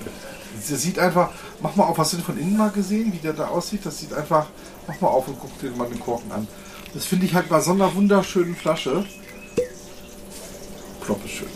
Der 0.69 0.77
sieht 0.77 1.00
einfach, 1.00 1.29
mach 1.62 1.75
mal 1.75 1.86
auf, 1.86 1.97
hast 1.97 2.13
du 2.13 2.17
den 2.17 2.25
von 2.25 2.38
innen 2.38 2.57
mal 2.57 2.71
gesehen, 2.71 3.13
wie 3.13 3.17
der 3.17 3.33
da 3.33 3.47
aussieht? 3.47 3.86
Das 3.86 4.00
sieht 4.00 4.13
einfach, 4.13 4.47
mach 4.88 5.00
mal 5.01 5.09
auf 5.09 5.27
und 5.27 5.39
guck 5.39 5.57
dir 5.59 5.69
mal 5.71 5.88
den 5.88 6.00
Korken 6.00 6.31
an. 6.31 6.47
Das 6.93 7.05
finde 7.05 7.25
ich 7.25 7.36
halt 7.36 7.50
bei 7.50 7.59
so 7.62 7.71
einer 7.71 7.93
wunderschönen 7.93 8.55
Flasche. 8.55 9.05
Plopp 11.01 11.24
ist 11.25 11.31
schön. 11.31 11.50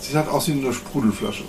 Sieht 0.00 0.14
halt 0.14 0.28
aus 0.28 0.48
wie 0.48 0.52
eine 0.52 0.72
Sprudelflasche. 0.72 1.44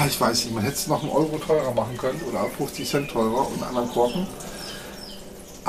Ah, 0.00 0.06
ich 0.06 0.20
weiß 0.20 0.44
nicht, 0.44 0.54
man 0.54 0.62
hätte 0.62 0.76
es 0.76 0.86
noch 0.86 1.02
einen 1.02 1.10
Euro 1.10 1.38
teurer 1.38 1.74
machen 1.74 1.98
können 1.98 2.20
oder 2.28 2.46
50 2.56 2.88
Cent 2.88 3.10
teurer 3.10 3.48
und 3.48 3.54
einen 3.54 3.64
anderen 3.64 3.90
Korken. 3.90 4.26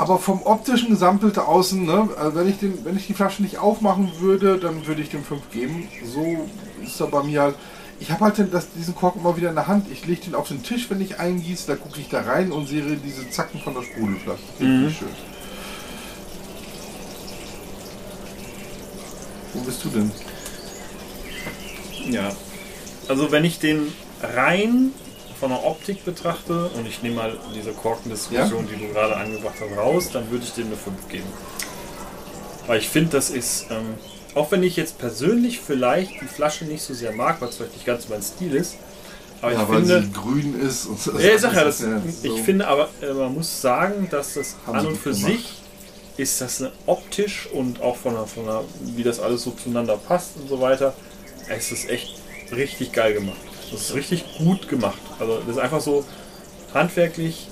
Aber 0.00 0.18
vom 0.18 0.40
optischen 0.44 0.88
Gesamtbild 0.88 1.36
da 1.36 1.42
außen, 1.42 1.84
ne, 1.84 2.08
äh, 2.16 2.34
wenn, 2.34 2.48
ich 2.48 2.56
den, 2.56 2.86
wenn 2.86 2.96
ich 2.96 3.06
die 3.06 3.12
Flasche 3.12 3.42
nicht 3.42 3.58
aufmachen 3.58 4.10
würde, 4.18 4.56
dann 4.56 4.86
würde 4.86 5.02
ich 5.02 5.10
dem 5.10 5.22
5 5.22 5.50
geben. 5.50 5.88
So 6.06 6.48
ist 6.82 6.98
er 6.98 7.08
bei 7.08 7.22
mir 7.22 7.42
halt. 7.42 7.56
Ich 7.98 8.10
habe 8.10 8.24
halt 8.24 8.38
den, 8.38 8.50
das, 8.50 8.72
diesen 8.72 8.94
Korken 8.94 9.20
immer 9.20 9.36
wieder 9.36 9.50
in 9.50 9.56
der 9.56 9.66
Hand. 9.66 9.88
Ich 9.92 10.06
lege 10.06 10.22
den 10.22 10.34
auf 10.34 10.48
den 10.48 10.62
Tisch, 10.62 10.88
wenn 10.88 11.02
ich 11.02 11.20
eingieße. 11.20 11.66
Da 11.66 11.76
gucke 11.76 12.00
ich 12.00 12.08
da 12.08 12.22
rein 12.22 12.50
und 12.50 12.66
sehe 12.66 12.82
diese 12.96 13.28
Zacken 13.28 13.60
von 13.60 13.74
der 13.74 13.82
Sprudelflasche. 13.82 14.40
Richtig 14.58 14.96
schön. 15.00 15.08
Wo 19.52 19.60
bist 19.60 19.84
du 19.84 19.90
denn? 19.90 20.10
Ja. 22.10 22.32
Also 23.06 23.30
wenn 23.30 23.44
ich 23.44 23.58
den 23.58 23.92
rein 24.22 24.94
von 25.40 25.50
der 25.50 25.64
Optik 25.64 26.04
betrachte 26.04 26.70
und 26.76 26.86
ich 26.86 27.02
nehme 27.02 27.16
mal 27.16 27.36
diese 27.54 27.72
Korkendiskussion, 27.72 28.68
die 28.68 28.76
du 28.86 28.92
gerade 28.92 29.16
angebracht 29.16 29.54
hast, 29.60 29.76
raus, 29.78 30.10
dann 30.12 30.30
würde 30.30 30.44
ich 30.44 30.52
dem 30.52 30.66
eine 30.66 30.76
5 30.76 31.08
geben. 31.08 31.26
Weil 32.66 32.78
ich 32.78 32.88
finde, 32.88 33.10
das 33.12 33.30
ist, 33.30 33.66
ähm, 33.70 33.94
auch 34.34 34.50
wenn 34.52 34.62
ich 34.62 34.76
jetzt 34.76 34.98
persönlich 34.98 35.60
vielleicht 35.60 36.20
die 36.20 36.26
Flasche 36.26 36.64
nicht 36.66 36.82
so 36.82 36.94
sehr 36.94 37.12
mag, 37.12 37.40
weil 37.40 37.48
es 37.48 37.56
vielleicht 37.56 37.72
nicht 37.74 37.86
ganz 37.86 38.08
mein 38.08 38.22
Stil 38.22 38.54
ist, 38.54 38.76
aber 39.40 39.52
Ja, 39.52 39.62
ich 39.62 39.68
weil 39.68 39.76
finde, 39.78 40.02
sie 40.02 40.12
grün 40.12 40.60
ist. 40.60 40.86
Und 40.86 41.00
so. 41.00 41.18
ja, 41.18 41.34
ich 41.34 41.40
sag 41.40 41.54
ja, 41.54 41.64
das, 41.64 41.80
ist 41.80 42.24
ich 42.24 42.30
so- 42.30 42.36
finde 42.36 42.68
aber, 42.68 42.88
äh, 43.00 43.12
man 43.12 43.34
muss 43.34 43.60
sagen, 43.60 44.06
dass 44.10 44.34
das 44.34 44.56
Haben 44.66 44.78
an 44.78 44.86
und 44.88 44.96
für 44.98 45.10
gemacht. 45.12 45.26
sich 45.32 45.54
ist 46.18 46.40
das 46.42 46.60
eine 46.60 46.70
optisch 46.86 47.48
und 47.52 47.80
auch 47.80 47.96
von 47.96 48.12
der, 48.14 48.26
von 48.26 48.44
der, 48.44 48.62
wie 48.94 49.02
das 49.02 49.18
alles 49.20 49.42
so 49.42 49.52
zueinander 49.52 49.96
passt 49.96 50.36
und 50.36 50.48
so 50.48 50.60
weiter, 50.60 50.92
es 51.48 51.72
ist 51.72 51.88
echt 51.88 52.16
richtig 52.52 52.92
geil 52.92 53.14
gemacht. 53.14 53.38
Das 53.70 53.82
ist 53.82 53.94
richtig 53.94 54.24
gut 54.38 54.68
gemacht. 54.68 55.00
Also 55.18 55.40
das 55.40 55.56
ist 55.56 55.58
einfach 55.58 55.80
so 55.80 56.04
handwerklich 56.74 57.48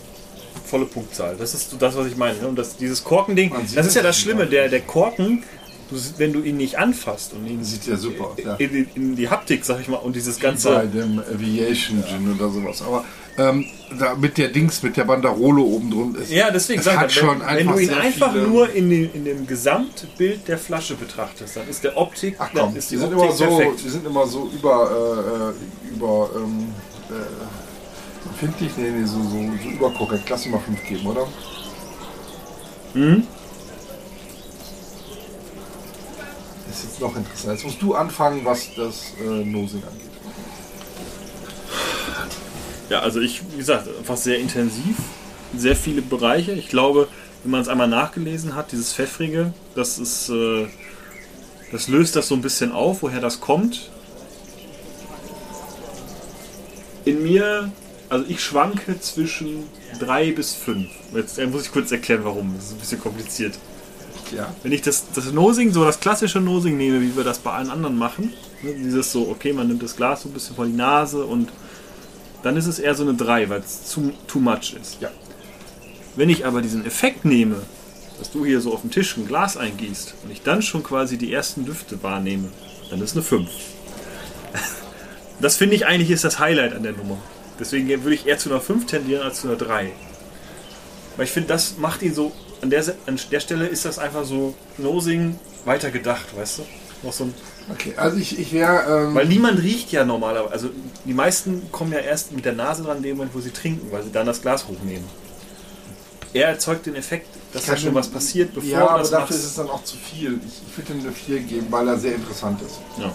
volle 0.65 0.87
Punktzahl. 0.87 1.37
Das 1.39 1.55
ist 1.55 1.75
das, 1.79 1.97
was 1.97 2.07
ich 2.07 2.17
meine. 2.17 2.39
ne? 2.39 2.49
Und 2.49 2.57
das, 2.57 2.77
dieses 2.77 3.03
Korkending, 3.05 3.53
das 3.75 3.87
ist 3.87 3.95
ja 3.95 4.03
das 4.03 4.19
Schlimme, 4.19 4.47
der, 4.47 4.69
der 4.69 4.81
Korken, 4.81 5.43
du, 5.91 5.97
wenn 6.19 6.33
du 6.33 6.43
ihn 6.43 6.57
nicht 6.57 6.79
anfasst 6.79 7.33
und 7.33 7.47
ihn 7.47 7.65
Sieht 7.65 7.87
ja 7.87 7.97
super 7.97 8.25
aus, 8.25 8.39
ja. 8.43 8.55
in, 8.57 8.89
in, 8.95 9.17
die 9.17 9.29
Haptik, 9.29 9.65
sag 9.65 9.81
ich 9.81 9.89
mal, 9.89 9.97
und 9.97 10.15
dieses 10.15 10.37
bei 10.37 10.43
ganze 10.43 10.87
dem 10.87 11.19
Aviation 11.21 12.05
Gin 12.05 12.35
oder 12.35 12.51
sowas. 12.51 12.83
Aber 12.83 13.05
ähm, 13.39 13.67
da 13.99 14.15
mit 14.17 14.37
der 14.37 14.49
Dings, 14.49 14.83
mit 14.83 14.97
der 14.97 15.05
Banderole 15.05 15.63
oben 15.63 15.91
drunter 15.91 16.21
ist. 16.21 16.31
Ja, 16.31 16.51
deswegen 16.51 16.81
es 16.81 16.85
sag 16.85 16.99
hat 16.99 17.11
ich, 17.11 17.17
wenn, 17.17 17.29
schon 17.29 17.41
wenn 17.41 17.47
einfach 17.47 17.75
du 17.75 17.79
ihn 17.81 17.95
einfach 17.95 18.35
nur 18.35 18.73
in, 18.73 18.91
den, 18.91 19.15
in 19.15 19.25
dem 19.25 19.47
Gesamtbild 19.47 20.49
der 20.49 20.59
Flasche 20.59 20.97
betrachtest, 20.97 21.57
dann 21.57 21.69
ist 21.69 21.85
der 21.85 21.97
Optik, 21.97 22.37
Ach 22.39 22.51
dann 22.53 22.67
komm, 22.67 22.77
ist 22.77 22.91
die 22.91 22.97
die 22.97 23.01
sind 23.01 23.15
Optik 23.15 23.25
immer 23.25 23.33
so, 23.33 23.45
perfekt. 23.57 23.85
die 23.85 23.89
sind 23.89 24.07
immer 24.07 24.27
so 24.27 24.51
über, 24.53 25.55
äh, 25.55 25.95
über, 25.95 26.31
ähm, 26.37 26.75
äh, 27.11 28.29
empfindlich, 28.29 28.73
nee, 28.77 28.91
nee, 28.91 29.07
so, 29.07 29.23
so, 29.23 29.31
so 29.63 29.69
überkorrekt. 29.69 30.29
Lass 30.29 30.47
mal 30.47 30.61
5 30.61 30.85
geben, 30.85 31.07
oder? 31.07 31.27
Mhm. 32.95 33.23
Das 36.67 36.79
ist 36.79 36.85
jetzt 36.85 37.01
noch 37.01 37.17
interessant. 37.17 37.55
Jetzt 37.55 37.65
musst 37.65 37.81
du 37.81 37.95
anfangen, 37.95 38.45
was 38.45 38.75
das 38.75 39.13
äh, 39.21 39.45
Nosing 39.45 39.83
angeht. 39.85 40.08
Ja, 42.91 43.01
also 43.01 43.21
ich, 43.21 43.43
wie 43.53 43.59
gesagt, 43.59 43.87
einfach 43.99 44.17
sehr 44.17 44.39
intensiv, 44.39 44.97
sehr 45.57 45.77
viele 45.77 46.03
Bereiche. 46.03 46.53
Ich 46.53 46.69
glaube, 46.69 47.09
wenn 47.43 47.51
man 47.51 47.61
es 47.61 47.69
einmal 47.69 47.89
nachgelesen 47.89 48.55
hat, 48.55 48.73
dieses 48.73 48.93
Pfeffrige, 48.93 49.53
das 49.75 49.99
ist, 49.99 50.31
äh, 50.31 50.67
das 51.71 51.89
löst 51.89 52.17
das 52.17 52.29
so 52.29 52.35
ein 52.35 52.43
bisschen 52.43 52.73
auf, 52.73 53.03
woher 53.03 53.21
das 53.21 53.41
kommt. 53.41 53.91
In 57.05 57.23
mir, 57.23 57.71
also 58.09 58.25
ich 58.29 58.43
schwanke 58.43 58.99
zwischen 59.01 59.65
drei 59.99 60.33
bis 60.33 60.55
fünf. 60.55 60.89
Jetzt 61.15 61.39
äh, 61.39 61.47
muss 61.47 61.63
ich 61.63 61.73
kurz 61.73 61.93
erklären, 61.93 62.21
warum. 62.25 62.55
Das 62.57 62.67
ist 62.67 62.73
ein 62.73 62.79
bisschen 62.79 63.01
kompliziert. 63.01 63.59
Ja. 64.35 64.55
Wenn 64.63 64.73
ich 64.73 64.83
das, 64.83 65.05
das 65.15 65.33
Nosing, 65.33 65.73
so 65.73 65.85
das 65.85 66.01
klassische 66.01 66.41
Nosing 66.41 66.77
nehme, 66.77 67.01
wie 67.01 67.17
wir 67.17 67.25
das 67.25 67.39
bei 67.39 67.53
allen 67.53 67.71
anderen 67.71 67.97
machen, 67.97 68.33
ne, 68.63 68.75
dieses 68.75 69.13
so, 69.13 69.29
okay, 69.29 69.53
man 69.53 69.69
nimmt 69.69 69.83
das 69.83 69.97
Glas 69.97 70.23
so 70.23 70.29
ein 70.29 70.33
bisschen 70.33 70.57
vor 70.57 70.67
die 70.67 70.73
Nase 70.73 71.25
und 71.25 71.49
dann 72.43 72.57
ist 72.57 72.67
es 72.67 72.79
eher 72.79 72.95
so 72.95 73.03
eine 73.03 73.15
3, 73.15 73.49
weil 73.49 73.61
es 73.61 73.85
zu 73.87 74.13
too 74.27 74.41
much 74.41 74.75
ist. 74.81 74.99
Ja. 75.01 75.11
Wenn 76.17 76.29
ich 76.29 76.47
aber 76.47 76.63
diesen 76.63 76.85
Effekt 76.87 77.25
nehme, 77.25 77.63
dass 78.19 78.31
du 78.31 78.45
hier 78.45 78.61
so 78.61 78.73
auf 78.73 78.81
dem 78.81 78.91
Tisch 78.91 79.17
ein 79.17 79.27
Glas 79.27 79.57
eingießt 79.57 80.15
und 80.25 80.31
ich 80.31 80.43
dann 80.43 80.63
schon 80.63 80.83
quasi 80.83 81.17
die 81.19 81.33
ersten 81.33 81.65
Düfte 81.65 82.03
wahrnehme, 82.03 82.49
dann 82.91 83.01
ist 83.01 83.13
eine 83.13 83.23
5. 83.23 83.49
Das 85.41 85.57
finde 85.57 85.77
ich 85.77 85.87
eigentlich 85.87 86.11
ist 86.11 86.25
das 86.25 86.41
Highlight 86.41 86.75
an 86.75 86.83
der 86.83 86.95
Nummer. 86.95 87.17
Deswegen 87.61 87.89
würde 87.89 88.15
ich 88.15 88.27
eher 88.27 88.39
zu 88.39 88.51
einer 88.51 88.61
5 88.61 88.87
tendieren 88.87 89.23
als 89.23 89.43
zu 89.43 89.47
einer 89.47 89.57
3. 89.57 89.93
Weil 91.17 91.25
ich 91.25 91.31
finde, 91.31 91.49
das 91.49 91.79
macht 91.79 92.03
ihn 92.03 92.13
so, 92.13 92.33
an 92.61 92.71
der, 92.71 92.85
an 93.07 93.21
der 93.31 93.39
Stelle 93.39 93.67
ist 93.67 93.85
das 93.85 94.01
einfach 94.01 94.25
so 94.25 94.55
Nosing 94.79 95.39
weitergedacht, 95.65 96.37
weißt 96.37 96.59
du? 96.59 96.63
Noch 97.03 97.13
so 97.13 97.25
ein, 97.25 97.35
Okay, 97.71 97.93
also 97.97 98.17
ich, 98.17 98.39
ich 98.39 98.53
wäre. 98.53 99.07
Ähm, 99.09 99.15
weil 99.15 99.27
niemand 99.27 99.63
riecht 99.63 99.93
ja 99.93 100.05
normalerweise. 100.05 100.53
Also 100.53 100.71
die 101.05 101.13
meisten 101.15 101.71
kommen 101.71 101.93
ja 101.93 101.99
erst 101.99 102.33
mit 102.33 102.45
der 102.45 102.55
Nase 102.55 102.83
dran, 102.83 102.99
in 102.99 103.03
dem 103.03 103.17
Moment, 103.17 103.35
wo 103.35 103.41
sie 103.41 103.51
trinken, 103.51 103.91
weil 103.93 104.03
sie 104.03 104.11
dann 104.13 104.27
das 104.27 104.41
Glas 104.41 104.67
hochnehmen. 104.67 105.05
Er 106.33 106.49
erzeugt 106.49 106.87
den 106.87 106.95
Effekt, 106.95 107.29
dass 107.53 107.67
da 107.67 107.77
schon 107.77 107.95
was 107.95 108.09
passiert, 108.09 108.55
bevor 108.55 108.71
ja, 108.71 108.81
du 108.81 108.89
aber 108.89 109.03
dafür 109.03 109.21
machst. 109.21 109.31
ist 109.33 109.45
es 109.45 109.55
dann 109.55 109.69
auch 109.69 109.83
zu 109.85 109.97
viel. 109.97 110.41
Ich, 110.47 110.63
ich 110.69 110.77
würde 110.77 110.93
ihm 110.93 111.01
eine 111.01 111.13
4 111.13 111.41
geben, 111.41 111.67
weil 111.71 111.89
er 111.89 111.99
sehr 111.99 112.15
interessant 112.15 112.61
ist. 112.63 112.81
Ja, 112.99 113.07
okay. 113.07 113.15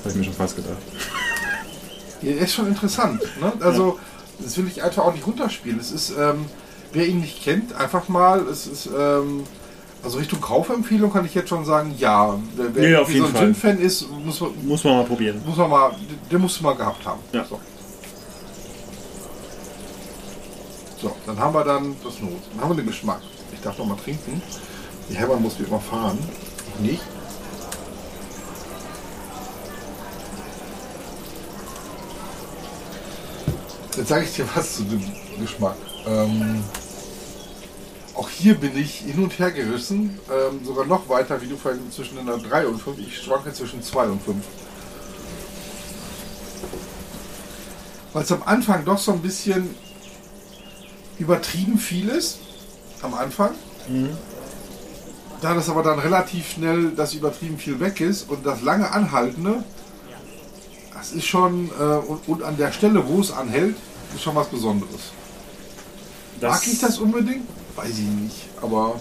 Habe 0.00 0.10
ich 0.10 0.14
mir 0.14 0.24
schon 0.24 0.34
fast 0.34 0.56
gedacht. 0.56 0.78
Ja, 2.20 2.32
er 2.32 2.40
ist 2.40 2.54
schon 2.54 2.66
interessant. 2.66 3.22
Ne? 3.40 3.52
Also, 3.60 3.96
das 4.40 4.56
will 4.56 4.66
ich 4.66 4.82
einfach 4.82 5.04
auch 5.04 5.14
nicht 5.14 5.24
runterspielen. 5.24 5.78
Es 5.78 5.92
ist, 5.92 6.10
ähm, 6.18 6.46
wer 6.92 7.06
ihn 7.06 7.20
nicht 7.20 7.44
kennt, 7.44 7.76
einfach 7.76 8.08
mal, 8.08 8.40
es 8.48 8.66
ist, 8.66 8.86
ähm, 8.86 9.44
also 10.02 10.18
Richtung 10.18 10.40
Kaufempfehlung 10.40 11.12
kann 11.12 11.24
ich 11.24 11.34
jetzt 11.34 11.48
schon 11.48 11.64
sagen, 11.64 11.94
ja. 11.98 12.38
Wer, 12.56 12.88
Ja, 12.88 13.00
auf 13.02 13.08
jeden 13.10 13.22
so 13.22 13.26
ein 13.28 13.32
Fall. 13.34 13.44
Gin-Fan 13.46 13.78
ist, 13.78 14.06
muss, 14.24 14.40
man- 14.40 14.66
Muss 14.66 14.84
man 14.84 14.96
mal 14.96 15.04
probieren. 15.04 15.42
muss 15.44 15.56
man 15.56 15.68
mal, 15.70 15.90
der 16.30 16.38
musst 16.38 16.58
du 16.60 16.64
mal 16.64 16.74
gehabt 16.76 17.04
haben. 17.04 17.20
Ja. 17.32 17.44
So. 17.44 17.58
so, 21.00 21.16
dann 21.26 21.38
haben 21.38 21.54
wir 21.54 21.64
dann 21.64 21.94
das 22.04 22.20
Not. 22.20 22.32
Dann 22.52 22.62
haben 22.62 22.70
wir 22.70 22.76
den 22.82 22.86
Geschmack. 22.86 23.20
Ich 23.52 23.60
darf 23.60 23.76
noch 23.78 23.86
mal 23.86 23.96
trinken. 23.96 24.40
Die 25.10 25.14
Hermann 25.16 25.42
muss 25.42 25.58
wie 25.58 25.64
immer 25.64 25.80
fahren. 25.80 26.18
Ich 26.74 26.90
nicht. 26.92 27.02
Jetzt 33.96 34.08
sage 34.08 34.24
ich 34.24 34.34
dir 34.36 34.46
was 34.54 34.76
zu 34.76 34.82
dem 34.84 35.02
Geschmack. 35.40 35.76
Ähm, 36.06 36.62
hier 38.38 38.54
bin 38.54 38.76
ich 38.78 39.00
hin 39.00 39.22
und 39.22 39.36
her 39.38 39.50
gerissen, 39.50 40.18
ähm, 40.30 40.64
sogar 40.64 40.86
noch 40.86 41.08
weiter, 41.08 41.40
wie 41.42 41.48
du 41.48 41.56
vorhin 41.56 41.90
zwischen 41.90 42.18
einer 42.18 42.38
3 42.38 42.68
und 42.68 42.80
5. 42.80 42.98
Ich 42.98 43.22
schwanke 43.22 43.52
zwischen 43.52 43.82
2 43.82 44.06
und 44.06 44.22
5. 44.22 44.44
Weil 48.12 48.22
es 48.22 48.32
am 48.32 48.42
Anfang 48.44 48.84
doch 48.84 48.98
so 48.98 49.12
ein 49.12 49.20
bisschen 49.20 49.74
übertrieben 51.18 51.78
viel 51.78 52.08
ist. 52.08 52.38
Am 53.02 53.14
Anfang. 53.14 53.50
Da 55.40 55.54
das 55.54 55.68
aber 55.68 55.82
dann 55.82 55.98
relativ 55.98 56.50
schnell 56.50 56.90
das 56.90 57.14
übertrieben 57.14 57.58
viel 57.58 57.80
weg 57.80 58.00
ist 58.00 58.28
und 58.28 58.44
das 58.44 58.62
lange 58.62 58.90
Anhaltende, 58.90 59.64
das 60.94 61.12
ist 61.12 61.26
schon, 61.26 61.70
äh, 61.78 61.82
und, 61.82 62.28
und 62.28 62.42
an 62.42 62.56
der 62.56 62.72
Stelle, 62.72 63.06
wo 63.06 63.20
es 63.20 63.30
anhält, 63.30 63.76
ist 64.14 64.22
schon 64.22 64.34
was 64.34 64.48
Besonderes. 64.48 65.12
Mag 66.40 66.66
ich 66.66 66.80
das 66.80 66.98
unbedingt? 66.98 67.46
Weiß 67.78 67.90
ich 67.90 68.22
nicht, 68.22 68.36
aber 68.60 68.98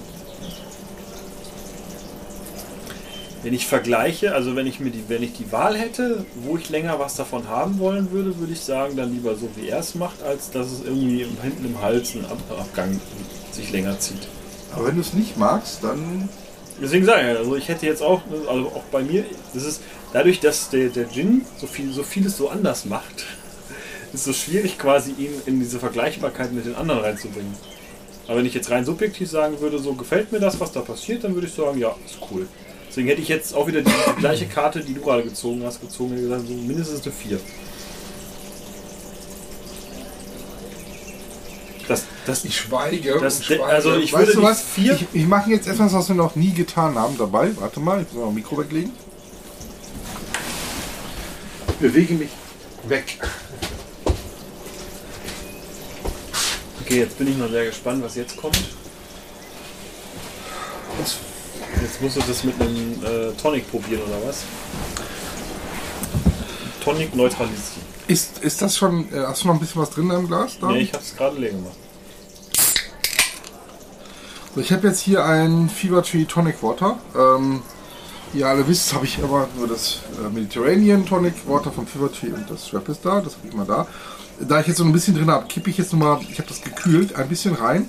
Wenn 3.43 3.53
ich 3.53 3.65
vergleiche, 3.67 4.33
also 4.33 4.55
wenn 4.55 4.67
ich 4.67 4.79
mir 4.79 4.89
die, 4.89 5.03
wenn 5.07 5.23
ich 5.23 5.33
die 5.33 5.51
Wahl 5.51 5.77
hätte, 5.77 6.25
wo 6.43 6.57
ich 6.57 6.69
länger 6.69 6.99
was 6.99 7.15
davon 7.15 7.47
haben 7.47 7.79
wollen 7.79 8.11
würde, 8.11 8.37
würde 8.39 8.51
ich 8.51 8.61
sagen, 8.61 8.97
dann 8.97 9.13
lieber 9.13 9.35
so 9.35 9.47
wie 9.55 9.69
er 9.69 9.79
es 9.79 9.95
macht, 9.95 10.21
als 10.21 10.51
dass 10.51 10.71
es 10.71 10.81
irgendwie 10.83 11.25
hinten 11.41 11.65
im 11.65 11.81
Hals 11.81 12.15
ein 12.15 12.25
Ab 12.25 12.39
Abgang 12.49 12.99
sich 13.51 13.71
länger 13.71 13.97
zieht. 13.99 14.27
Aber 14.73 14.87
wenn 14.87 14.95
du 14.95 15.01
es 15.01 15.13
nicht 15.13 15.37
magst, 15.37 15.83
dann. 15.83 16.27
Deswegen 16.81 17.05
sage 17.05 17.31
ich, 17.31 17.37
also 17.37 17.55
ich 17.55 17.67
hätte 17.69 17.85
jetzt 17.85 18.01
auch, 18.01 18.21
also 18.49 18.67
auch 18.67 18.83
bei 18.91 19.01
mir, 19.01 19.23
das 19.53 19.63
ist 19.63 19.81
dadurch, 20.13 20.39
dass 20.39 20.69
der, 20.69 20.89
der 20.89 21.09
Gin 21.09 21.45
so 21.57 21.67
viel, 21.67 21.91
so 21.93 22.03
vieles 22.03 22.37
so 22.37 22.49
anders 22.49 22.85
macht, 22.85 23.25
ist 24.13 24.19
es 24.19 24.23
so 24.25 24.33
schwierig 24.33 24.77
quasi 24.77 25.11
ihn 25.11 25.41
in 25.45 25.59
diese 25.59 25.79
Vergleichbarkeit 25.79 26.51
mit 26.51 26.65
den 26.65 26.75
anderen 26.75 27.01
reinzubringen. 27.01 27.55
Aber 28.27 28.37
wenn 28.37 28.45
ich 28.45 28.53
jetzt 28.53 28.69
rein 28.69 28.83
subjektiv 28.85 29.29
sagen 29.29 29.59
würde, 29.61 29.79
so 29.79 29.93
gefällt 29.93 30.31
mir 30.31 30.39
das, 30.39 30.59
was 30.59 30.71
da 30.71 30.81
passiert, 30.81 31.23
dann 31.23 31.33
würde 31.33 31.47
ich 31.47 31.53
sagen, 31.53 31.77
ja, 31.79 31.95
ist 32.05 32.17
cool. 32.31 32.47
Deswegen 32.89 33.07
hätte 33.07 33.21
ich 33.21 33.27
jetzt 33.29 33.53
auch 33.55 33.67
wieder 33.67 33.81
die, 33.81 33.91
gleiche 34.19 34.47
Karte, 34.47 34.81
die 34.81 34.93
du 34.93 35.01
gerade 35.01 35.23
gezogen 35.23 35.61
hast, 35.65 35.79
gezogen 35.81 36.11
und 36.11 36.17
gesagt, 36.21 36.47
so 36.47 36.53
mindestens 36.53 37.03
eine 37.03 37.11
4. 37.13 37.39
Das, 41.87 42.03
das, 42.25 42.43
Ich 42.43 42.57
schweige. 42.57 43.17
Das- 43.21 43.45
schweige. 43.45 43.63
also 43.65 43.95
ich 43.95 44.11
weißt 44.11 44.27
würde 44.27 44.41
du 44.41 44.43
was? 44.43 44.61
vier- 44.61 44.93
Ich, 44.95 45.05
ich 45.13 45.25
mache 45.27 45.51
jetzt 45.51 45.67
etwas, 45.67 45.93
was 45.93 46.09
wir 46.09 46.15
noch 46.15 46.35
nie 46.35 46.51
getan 46.51 46.97
haben 46.97 47.17
dabei. 47.17 47.49
Warte 47.55 47.79
mal, 47.79 48.01
ich 48.01 48.11
muss 48.13 48.21
mal 48.23 48.27
ein 48.29 48.35
Mikro 48.35 48.57
weglegen. 48.57 48.91
Bewege 51.79 52.15
mich 52.15 52.29
weg. 52.87 53.19
Okay, 56.87 56.99
jetzt 56.99 57.17
bin 57.17 57.27
ich 57.27 57.37
mal 57.37 57.49
sehr 57.49 57.65
gespannt, 57.65 58.01
was 58.03 58.15
jetzt 58.15 58.37
kommt. 58.37 58.57
Jetzt 61.81 62.01
musst 62.01 62.15
du 62.15 62.21
das 62.21 62.43
mit 62.43 62.59
einem 62.59 63.03
äh, 63.03 63.31
Tonic 63.33 63.69
probieren, 63.69 64.01
oder 64.03 64.25
was? 64.27 64.43
Tonic 66.83 67.13
neutralisieren. 67.15 67.85
Ist, 68.07 68.39
ist 68.39 68.61
das 68.61 68.77
schon, 68.77 69.13
äh, 69.13 69.25
hast 69.27 69.43
du 69.43 69.47
noch 69.47 69.55
ein 69.55 69.59
bisschen 69.59 69.81
was 69.81 69.89
drin 69.89 70.09
im 70.09 70.27
Glas? 70.27 70.57
Da? 70.59 70.71
Nee, 70.71 70.79
ich 70.79 70.93
habe 70.93 71.03
es 71.03 71.15
gerade 71.15 71.37
leer 71.37 71.51
gemacht. 71.51 71.75
So, 74.55 74.61
ich 74.61 74.71
habe 74.71 74.87
jetzt 74.87 75.01
hier 75.01 75.25
ein 75.25 75.69
Fever 75.69 76.01
Tree 76.01 76.23
Tonic 76.23 76.63
Water. 76.63 76.97
Ähm, 77.15 77.61
ihr 78.33 78.47
alle 78.47 78.67
wisst, 78.67 78.93
habe 78.93 79.05
ich 79.05 79.21
aber 79.23 79.47
nur 79.57 79.67
das 79.67 79.99
äh, 80.23 80.29
Mediterranean 80.29 81.05
Tonic 81.05 81.33
Water 81.47 81.71
von 81.71 81.87
Fever 81.87 82.11
Tree 82.11 82.31
und 82.31 82.49
das 82.49 82.67
Strap 82.67 82.89
ist 82.89 83.05
da. 83.05 83.21
Das 83.21 83.35
habe 83.35 83.47
ich 83.47 83.53
immer 83.53 83.65
da. 83.65 83.87
Da 84.39 84.59
ich 84.59 84.67
jetzt 84.67 84.77
so 84.77 84.83
ein 84.83 84.91
bisschen 84.91 85.15
drin 85.15 85.29
habe, 85.31 85.47
kippe 85.47 85.69
ich 85.69 85.77
jetzt 85.77 85.93
nochmal, 85.93 86.19
ich 86.29 86.37
habe 86.37 86.47
das 86.47 86.61
gekühlt, 86.61 87.15
ein 87.15 87.27
bisschen 87.27 87.55
rein. 87.55 87.87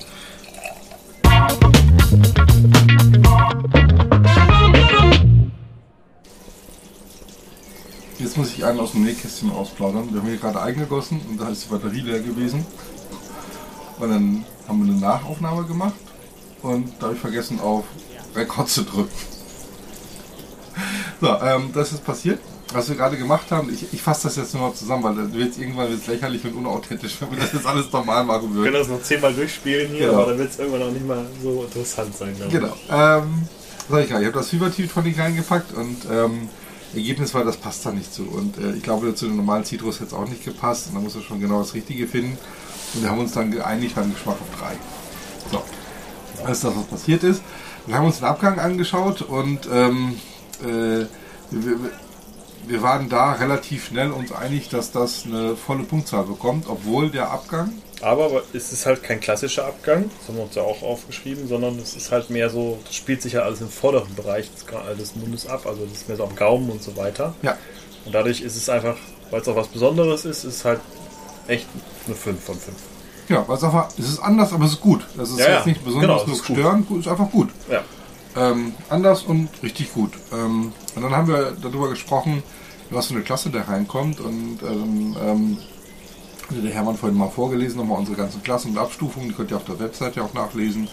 Jetzt 8.19 8.37
muss 8.37 8.49
ich 8.49 8.65
einen 8.65 8.81
aus 8.81 8.93
dem 8.93 9.05
Nähkästchen 9.05 9.51
rausplaudern. 9.51 10.13
Wir 10.13 10.21
haben 10.21 10.29
hier 10.29 10.39
gerade 10.39 10.61
eingegossen 10.61 11.21
und 11.29 11.41
da 11.41 11.49
ist 11.49 11.65
die 11.65 11.69
Batterie 11.69 12.01
leer 12.01 12.21
gewesen. 12.21 12.65
Und 13.99 14.11
dann 14.11 14.45
haben 14.67 14.85
wir 14.85 14.93
eine 14.93 15.01
Nachaufnahme 15.01 15.65
gemacht 15.65 15.95
und 16.63 16.93
da 16.99 17.07
habe 17.07 17.15
ich 17.15 17.21
vergessen 17.21 17.61
auf 17.61 17.85
Rekord 18.35 18.69
zu 18.69 18.85
drücken. 18.85 19.38
So, 21.21 21.29
ähm, 21.43 21.71
das 21.75 21.93
ist 21.93 22.05
passiert. 22.05 22.39
Was 22.73 22.89
wir 22.91 22.97
gerade 22.97 23.17
gemacht 23.17 23.51
haben, 23.51 23.73
ich, 23.73 23.87
ich 23.95 24.03
fasse 24.03 24.25
das 24.29 24.37
jetzt 24.37 24.53
nur 24.55 24.69
mal 24.69 24.75
zusammen, 24.75 25.03
weil 25.03 25.15
dann 25.15 25.33
wird 25.33 25.57
irgendwann 25.57 25.89
wird's 25.89 26.07
lächerlich 26.07 26.45
und 26.45 26.53
unauthentisch, 26.55 27.17
wenn 27.21 27.31
wir 27.31 27.39
das 27.39 27.53
jetzt 27.55 27.65
alles 27.67 27.91
normal 27.91 28.25
machen 28.25 28.43
Wir 28.55 28.63
können 28.65 28.75
würden. 28.75 28.75
das 28.75 28.89
noch 28.89 29.03
zehnmal 29.03 29.33
durchspielen 29.33 29.89
hier, 29.93 30.09
Genau. 30.09 30.21
aber 30.21 30.31
dann 30.33 30.39
wird 30.39 30.51
es 30.51 30.59
irgendwann 30.59 30.83
auch 30.83 30.91
nicht 30.91 31.07
mal 31.07 31.25
so 31.43 31.63
interessant 31.65 32.15
sein. 32.15 32.35
Genau. 32.51 32.75
Ähm, 32.91 33.49
sag 33.89 34.05
ich 34.05 34.11
ja, 34.11 34.21
ich 34.21 34.27
habe 34.27 34.37
das 34.39 34.49
Fiebertief 34.51 34.93
von 34.93 35.03
denen 35.03 35.19
reingepackt 35.19 35.73
und 35.73 35.97
ähm, 36.13 36.51
Ergebnis 36.95 37.33
war, 37.33 37.43
das 37.43 37.57
passt 37.57 37.87
da 37.87 37.91
nicht 37.91 38.13
so. 38.13 38.25
Und 38.25 38.59
äh, 38.59 38.73
ich 38.75 38.83
glaube, 38.83 39.15
zu 39.15 39.25
dem 39.27 39.37
normalen 39.37 39.65
Zitrus 39.65 39.97
hätte 40.01 40.09
es 40.09 40.13
auch 40.13 40.29
nicht 40.29 40.45
gepasst 40.45 40.89
und 40.89 40.95
da 40.97 41.01
muss 41.01 41.15
er 41.17 41.23
schon 41.23 41.41
genau 41.41 41.61
das 41.61 41.73
Richtige 41.73 42.07
finden. 42.07 42.37
Und 42.95 43.03
wir 43.03 43.11
haben 43.11 43.19
uns 43.21 43.33
dann 43.33 43.51
geeinigt 43.51 43.95
beim 43.95 44.13
Geschmack 44.13 44.37
auf 44.43 44.59
drei. 44.61 44.75
So, 45.51 45.63
das 46.43 46.53
ist 46.59 46.65
das, 46.65 46.77
was 46.77 46.85
passiert 46.85 47.23
ist. 47.25 47.41
Dann 47.87 47.95
haben 47.97 48.03
wir 48.03 48.09
uns 48.09 48.19
den 48.19 48.27
Abgang 48.27 48.59
angeschaut 48.59 49.23
und 49.23 49.67
ähm, 49.73 50.17
äh, 50.63 51.07
wir, 51.51 51.79
wir, 52.67 52.83
waren 52.83 53.09
da 53.09 53.33
relativ 53.33 53.87
schnell 53.87 54.11
uns 54.11 54.33
einig, 54.33 54.69
dass 54.69 54.93
das 54.93 55.25
eine 55.25 55.57
volle 55.57 55.85
Punktzahl 55.85 56.25
bekommt, 56.25 56.67
obwohl 56.69 57.11
der 57.11 57.31
Abgang 57.31 57.73
Aber 58.03 58.43
es 58.53 58.73
ist 58.73 58.87
halt 58.87 59.03
kein 59.03 59.21
klassischer 59.21 59.67
Abgang, 59.67 60.11
das 60.19 60.29
haben 60.29 60.37
wir 60.37 60.45
uns 60.45 60.55
ja 60.55 60.63
auch 60.63 60.83
aufgeschrieben, 60.83 61.49
sondern 61.49 61.79
es 61.79 61.95
ist 61.95 62.13
halt 62.13 62.31
mehr 62.31 62.51
so, 62.51 62.79
das 62.85 62.95
spielt 62.95 63.23
sich 63.23 63.35
ja 63.35 63.43
alles 63.43 63.61
im 63.61 63.69
vorderen 63.69 64.15
Bereich 64.15 64.51
des, 64.99 65.17
Mundes 65.17 65.47
ab, 65.47 65.67
also 65.67 65.85
das 65.85 65.93
ist 65.99 66.09
mehr 66.09 66.17
so 66.17 66.25
am 66.25 66.37
Gaumen 66.37 66.71
und 66.71 66.83
so 66.83 66.97
weiter. 66.97 67.35
ja, 67.43 67.57
Und 68.05 68.15
dadurch 68.15 68.41
ist 68.41 68.57
es 68.57 68.69
einfach, 68.69 68.97
weil 69.31 69.41
es 69.41 69.49
auch 69.49 69.57
was 69.57 69.69
Besonderes 69.69 70.25
ist, 70.25 70.45
ist 70.45 70.65
halt 70.65 70.81
echt 71.47 71.67
eine 72.07 72.15
5 72.15 72.45
von 72.45 72.55
5. 72.57 72.77
Ja, 73.29 73.47
weil 73.47 73.57
es 73.57 73.65
einfach, 73.65 73.89
es 73.99 74.09
ist 74.09 74.21
anders, 74.21 74.53
aber 74.53 74.65
es 74.65 74.73
ist 74.73 74.81
gut. 74.81 75.07
Es 75.21 75.31
ist 75.31 75.39
Ja, 75.39 75.49
jetzt 75.49 75.61
ja. 75.61 75.67
nicht 75.67 75.85
besonders 75.85 76.23
Genau, 76.23 76.23
es 76.23 76.27
nur 76.27 76.57
störend, 76.57 76.89
gut, 76.89 77.01
es 77.01 77.07
ist 77.07 77.13
einfach 77.13 77.31
gut. 77.31 77.51
Ja. 77.71 77.83
Ähm, 78.37 78.75
anders 78.89 79.23
und 79.23 79.49
richtig 79.63 79.93
gut. 79.93 80.13
Ähm, 80.33 80.73
und 80.95 81.03
dann 81.03 81.13
haben 81.13 81.29
wir 81.29 81.57
darüber 81.63 81.89
gesprochen, 81.89 82.43
was 82.91 83.07
für 83.07 83.15
eine 83.15 83.23
Klasse 83.23 83.51
da 83.51 83.63
reinkommt. 83.63 84.21
Und 84.21 84.59
ähm, 84.63 85.17
ähm, 85.21 85.59
der 86.51 86.73
Hermann 86.73 86.97
vorhin 86.97 87.19
mal 87.19 87.29
vorgelesen, 87.29 87.79
nochmal 87.79 87.99
unsere 87.99 88.17
ganzen 88.17 88.43
Klassen 88.43 88.71
und 88.73 88.79
Abstufungen, 88.79 89.29
die 89.29 89.35
könnt 89.35 89.51
ihr 89.51 89.57
auf 89.57 89.65
der 89.65 89.79
Webseite 89.79 90.23
auch 90.23 90.33
nachlesen. 90.35 90.89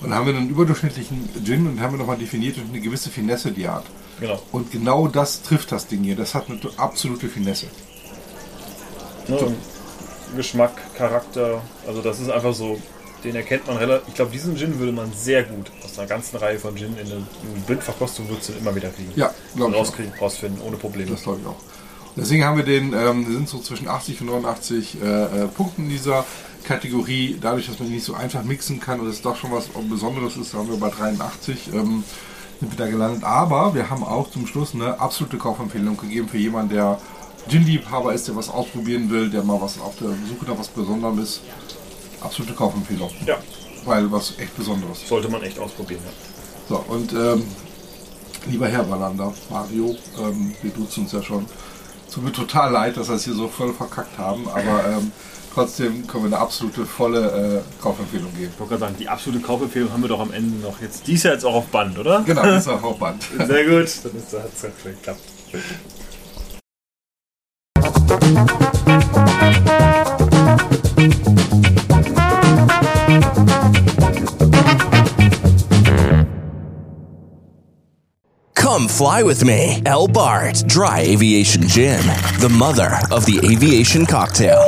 Und 0.00 0.10
dann 0.10 0.18
haben 0.18 0.26
wir 0.26 0.34
einen 0.34 0.48
überdurchschnittlichen 0.48 1.28
Gin 1.44 1.66
und 1.66 1.80
haben 1.80 1.94
wir 1.94 1.98
nochmal 1.98 2.16
definiert 2.16 2.56
und 2.58 2.70
eine 2.70 2.80
gewisse 2.80 3.10
Finesse, 3.10 3.52
die 3.52 3.68
hat. 3.68 3.84
Genau. 4.18 4.42
Und 4.52 4.70
genau 4.70 5.08
das 5.08 5.42
trifft 5.42 5.72
das 5.72 5.86
Ding 5.86 6.02
hier. 6.02 6.16
Das 6.16 6.34
hat 6.34 6.48
eine 6.48 6.58
absolute 6.76 7.28
Finesse. 7.28 7.66
Ne? 9.28 9.54
Geschmack, 10.36 10.72
Charakter, 10.96 11.62
also 11.86 12.02
das 12.02 12.20
ist 12.20 12.30
einfach 12.30 12.54
so, 12.54 12.78
den 13.24 13.36
erkennt 13.36 13.66
man 13.66 13.76
relativ. 13.76 14.08
Ich 14.08 14.14
glaube, 14.14 14.30
diesen 14.30 14.56
Gin 14.56 14.78
würde 14.78 14.92
man 14.92 15.12
sehr 15.12 15.42
gut 15.42 15.70
aus 15.84 15.98
einer 15.98 16.08
ganzen 16.08 16.36
Reihe 16.36 16.58
von 16.58 16.76
Gin 16.76 16.96
in 16.96 17.06
eine 17.06 17.26
Blindverkostung 17.66 18.28
würdest 18.28 18.50
du 18.50 18.52
immer 18.54 18.74
wieder 18.74 18.90
kriegen. 18.90 19.12
Ja, 19.16 19.32
glaube 19.54 19.72
ich. 19.72 19.76
auch. 19.76 19.80
Rauskriegen, 19.80 20.12
rausfinden, 20.20 20.62
ohne 20.62 20.76
Probleme. 20.76 21.10
Das 21.10 21.22
glaube 21.22 21.40
ich 21.42 21.46
auch. 21.46 21.56
Deswegen 22.16 22.44
haben 22.44 22.56
wir 22.56 22.64
den, 22.64 22.92
ähm, 22.92 23.24
sind 23.30 23.48
so 23.48 23.58
zwischen 23.58 23.88
80 23.88 24.20
und 24.22 24.26
89 24.28 24.98
äh, 25.02 25.06
äh, 25.06 25.46
Punkten 25.46 25.88
dieser 25.88 26.24
Kategorie. 26.64 27.38
Dadurch, 27.40 27.66
dass 27.66 27.78
man 27.78 27.88
die 27.88 27.94
nicht 27.94 28.04
so 28.04 28.14
einfach 28.14 28.42
mixen 28.42 28.80
kann 28.80 29.00
und 29.00 29.06
es 29.06 29.22
doch 29.22 29.36
schon 29.36 29.52
was 29.52 29.68
Besonderes 29.88 30.36
ist, 30.36 30.54
haben 30.54 30.68
wir 30.68 30.76
bei 30.76 30.90
83 30.90 31.72
ähm, 31.72 32.04
sind 32.58 32.72
wir 32.72 32.84
da 32.84 32.90
gelandet. 32.90 33.24
Aber 33.24 33.74
wir 33.74 33.90
haben 33.90 34.04
auch 34.04 34.30
zum 34.30 34.46
Schluss 34.46 34.74
eine 34.74 35.00
absolute 35.00 35.38
Kaufempfehlung 35.38 35.96
gegeben 35.96 36.28
für 36.28 36.36
jemanden, 36.36 36.74
der 36.74 36.98
Gin-Liebhaber 37.48 38.12
ist, 38.12 38.28
der 38.28 38.36
was 38.36 38.50
ausprobieren 38.50 39.08
will, 39.10 39.30
der 39.30 39.42
mal 39.42 39.60
was 39.60 39.80
auf 39.80 39.96
der 39.96 40.08
Suche 40.08 40.50
nach 40.50 40.58
was 40.58 40.68
Besonderem 40.68 41.22
ist. 41.22 41.40
Absolute 42.20 42.54
Kaufempfehlung. 42.54 43.10
Ja. 43.26 43.38
Weil 43.84 44.10
was 44.12 44.38
echt 44.38 44.56
Besonderes. 44.56 45.08
Sollte 45.08 45.28
man 45.28 45.42
echt 45.42 45.58
ausprobieren. 45.58 46.00
Ja. 46.04 46.10
So, 46.68 46.84
und 46.88 47.12
ähm, 47.12 47.44
lieber 48.46 48.68
Herr 48.68 48.88
Wallander, 48.88 49.32
Mario, 49.50 49.96
ähm, 50.18 50.54
wir 50.62 50.70
duzen 50.70 51.04
uns 51.04 51.12
ja 51.12 51.22
schon. 51.22 51.46
Tut 52.12 52.24
mir 52.24 52.32
total 52.32 52.72
leid, 52.72 52.96
dass 52.96 53.08
wir 53.08 53.16
es 53.16 53.24
hier 53.24 53.34
so 53.34 53.48
voll 53.48 53.72
verkackt 53.72 54.18
haben, 54.18 54.48
aber 54.48 54.84
ähm, 54.86 55.12
trotzdem 55.54 56.06
können 56.06 56.24
wir 56.24 56.28
eine 56.28 56.38
absolute 56.38 56.84
volle 56.84 57.62
äh, 57.62 57.82
Kaufempfehlung 57.82 58.32
geben. 58.34 58.50
Ich 58.52 58.58
wollte 58.60 58.70
gerade 58.70 58.80
sagen, 58.80 58.96
die 58.98 59.08
absolute 59.08 59.42
Kaufempfehlung 59.42 59.92
haben 59.92 60.02
wir 60.02 60.08
doch 60.08 60.20
am 60.20 60.32
Ende 60.32 60.56
noch 60.58 60.80
jetzt. 60.80 61.06
Die 61.06 61.14
ist 61.14 61.22
ja 61.22 61.32
jetzt 61.32 61.44
auch 61.44 61.54
auf 61.54 61.66
Band, 61.66 61.98
oder? 61.98 62.22
Genau, 62.26 62.42
die 62.42 62.56
ist 62.56 62.68
auch 62.68 62.82
auf 62.82 62.98
Band. 62.98 63.22
Sehr 63.46 63.64
gut, 63.64 63.88
dann 64.04 64.42
hat 64.42 64.50
es 64.54 64.62
ja 64.62 64.70
geklappt. 64.84 65.20
Come 78.70 78.86
fly 78.86 79.24
with 79.24 79.42
me. 79.44 79.82
L. 79.84 80.06
Bart 80.06 80.62
Dry 80.68 81.00
Aviation 81.00 81.62
Gin, 81.62 82.06
the 82.38 82.54
mother 82.56 83.00
of 83.10 83.26
the 83.26 83.40
aviation 83.44 84.06
cocktail. 84.06 84.58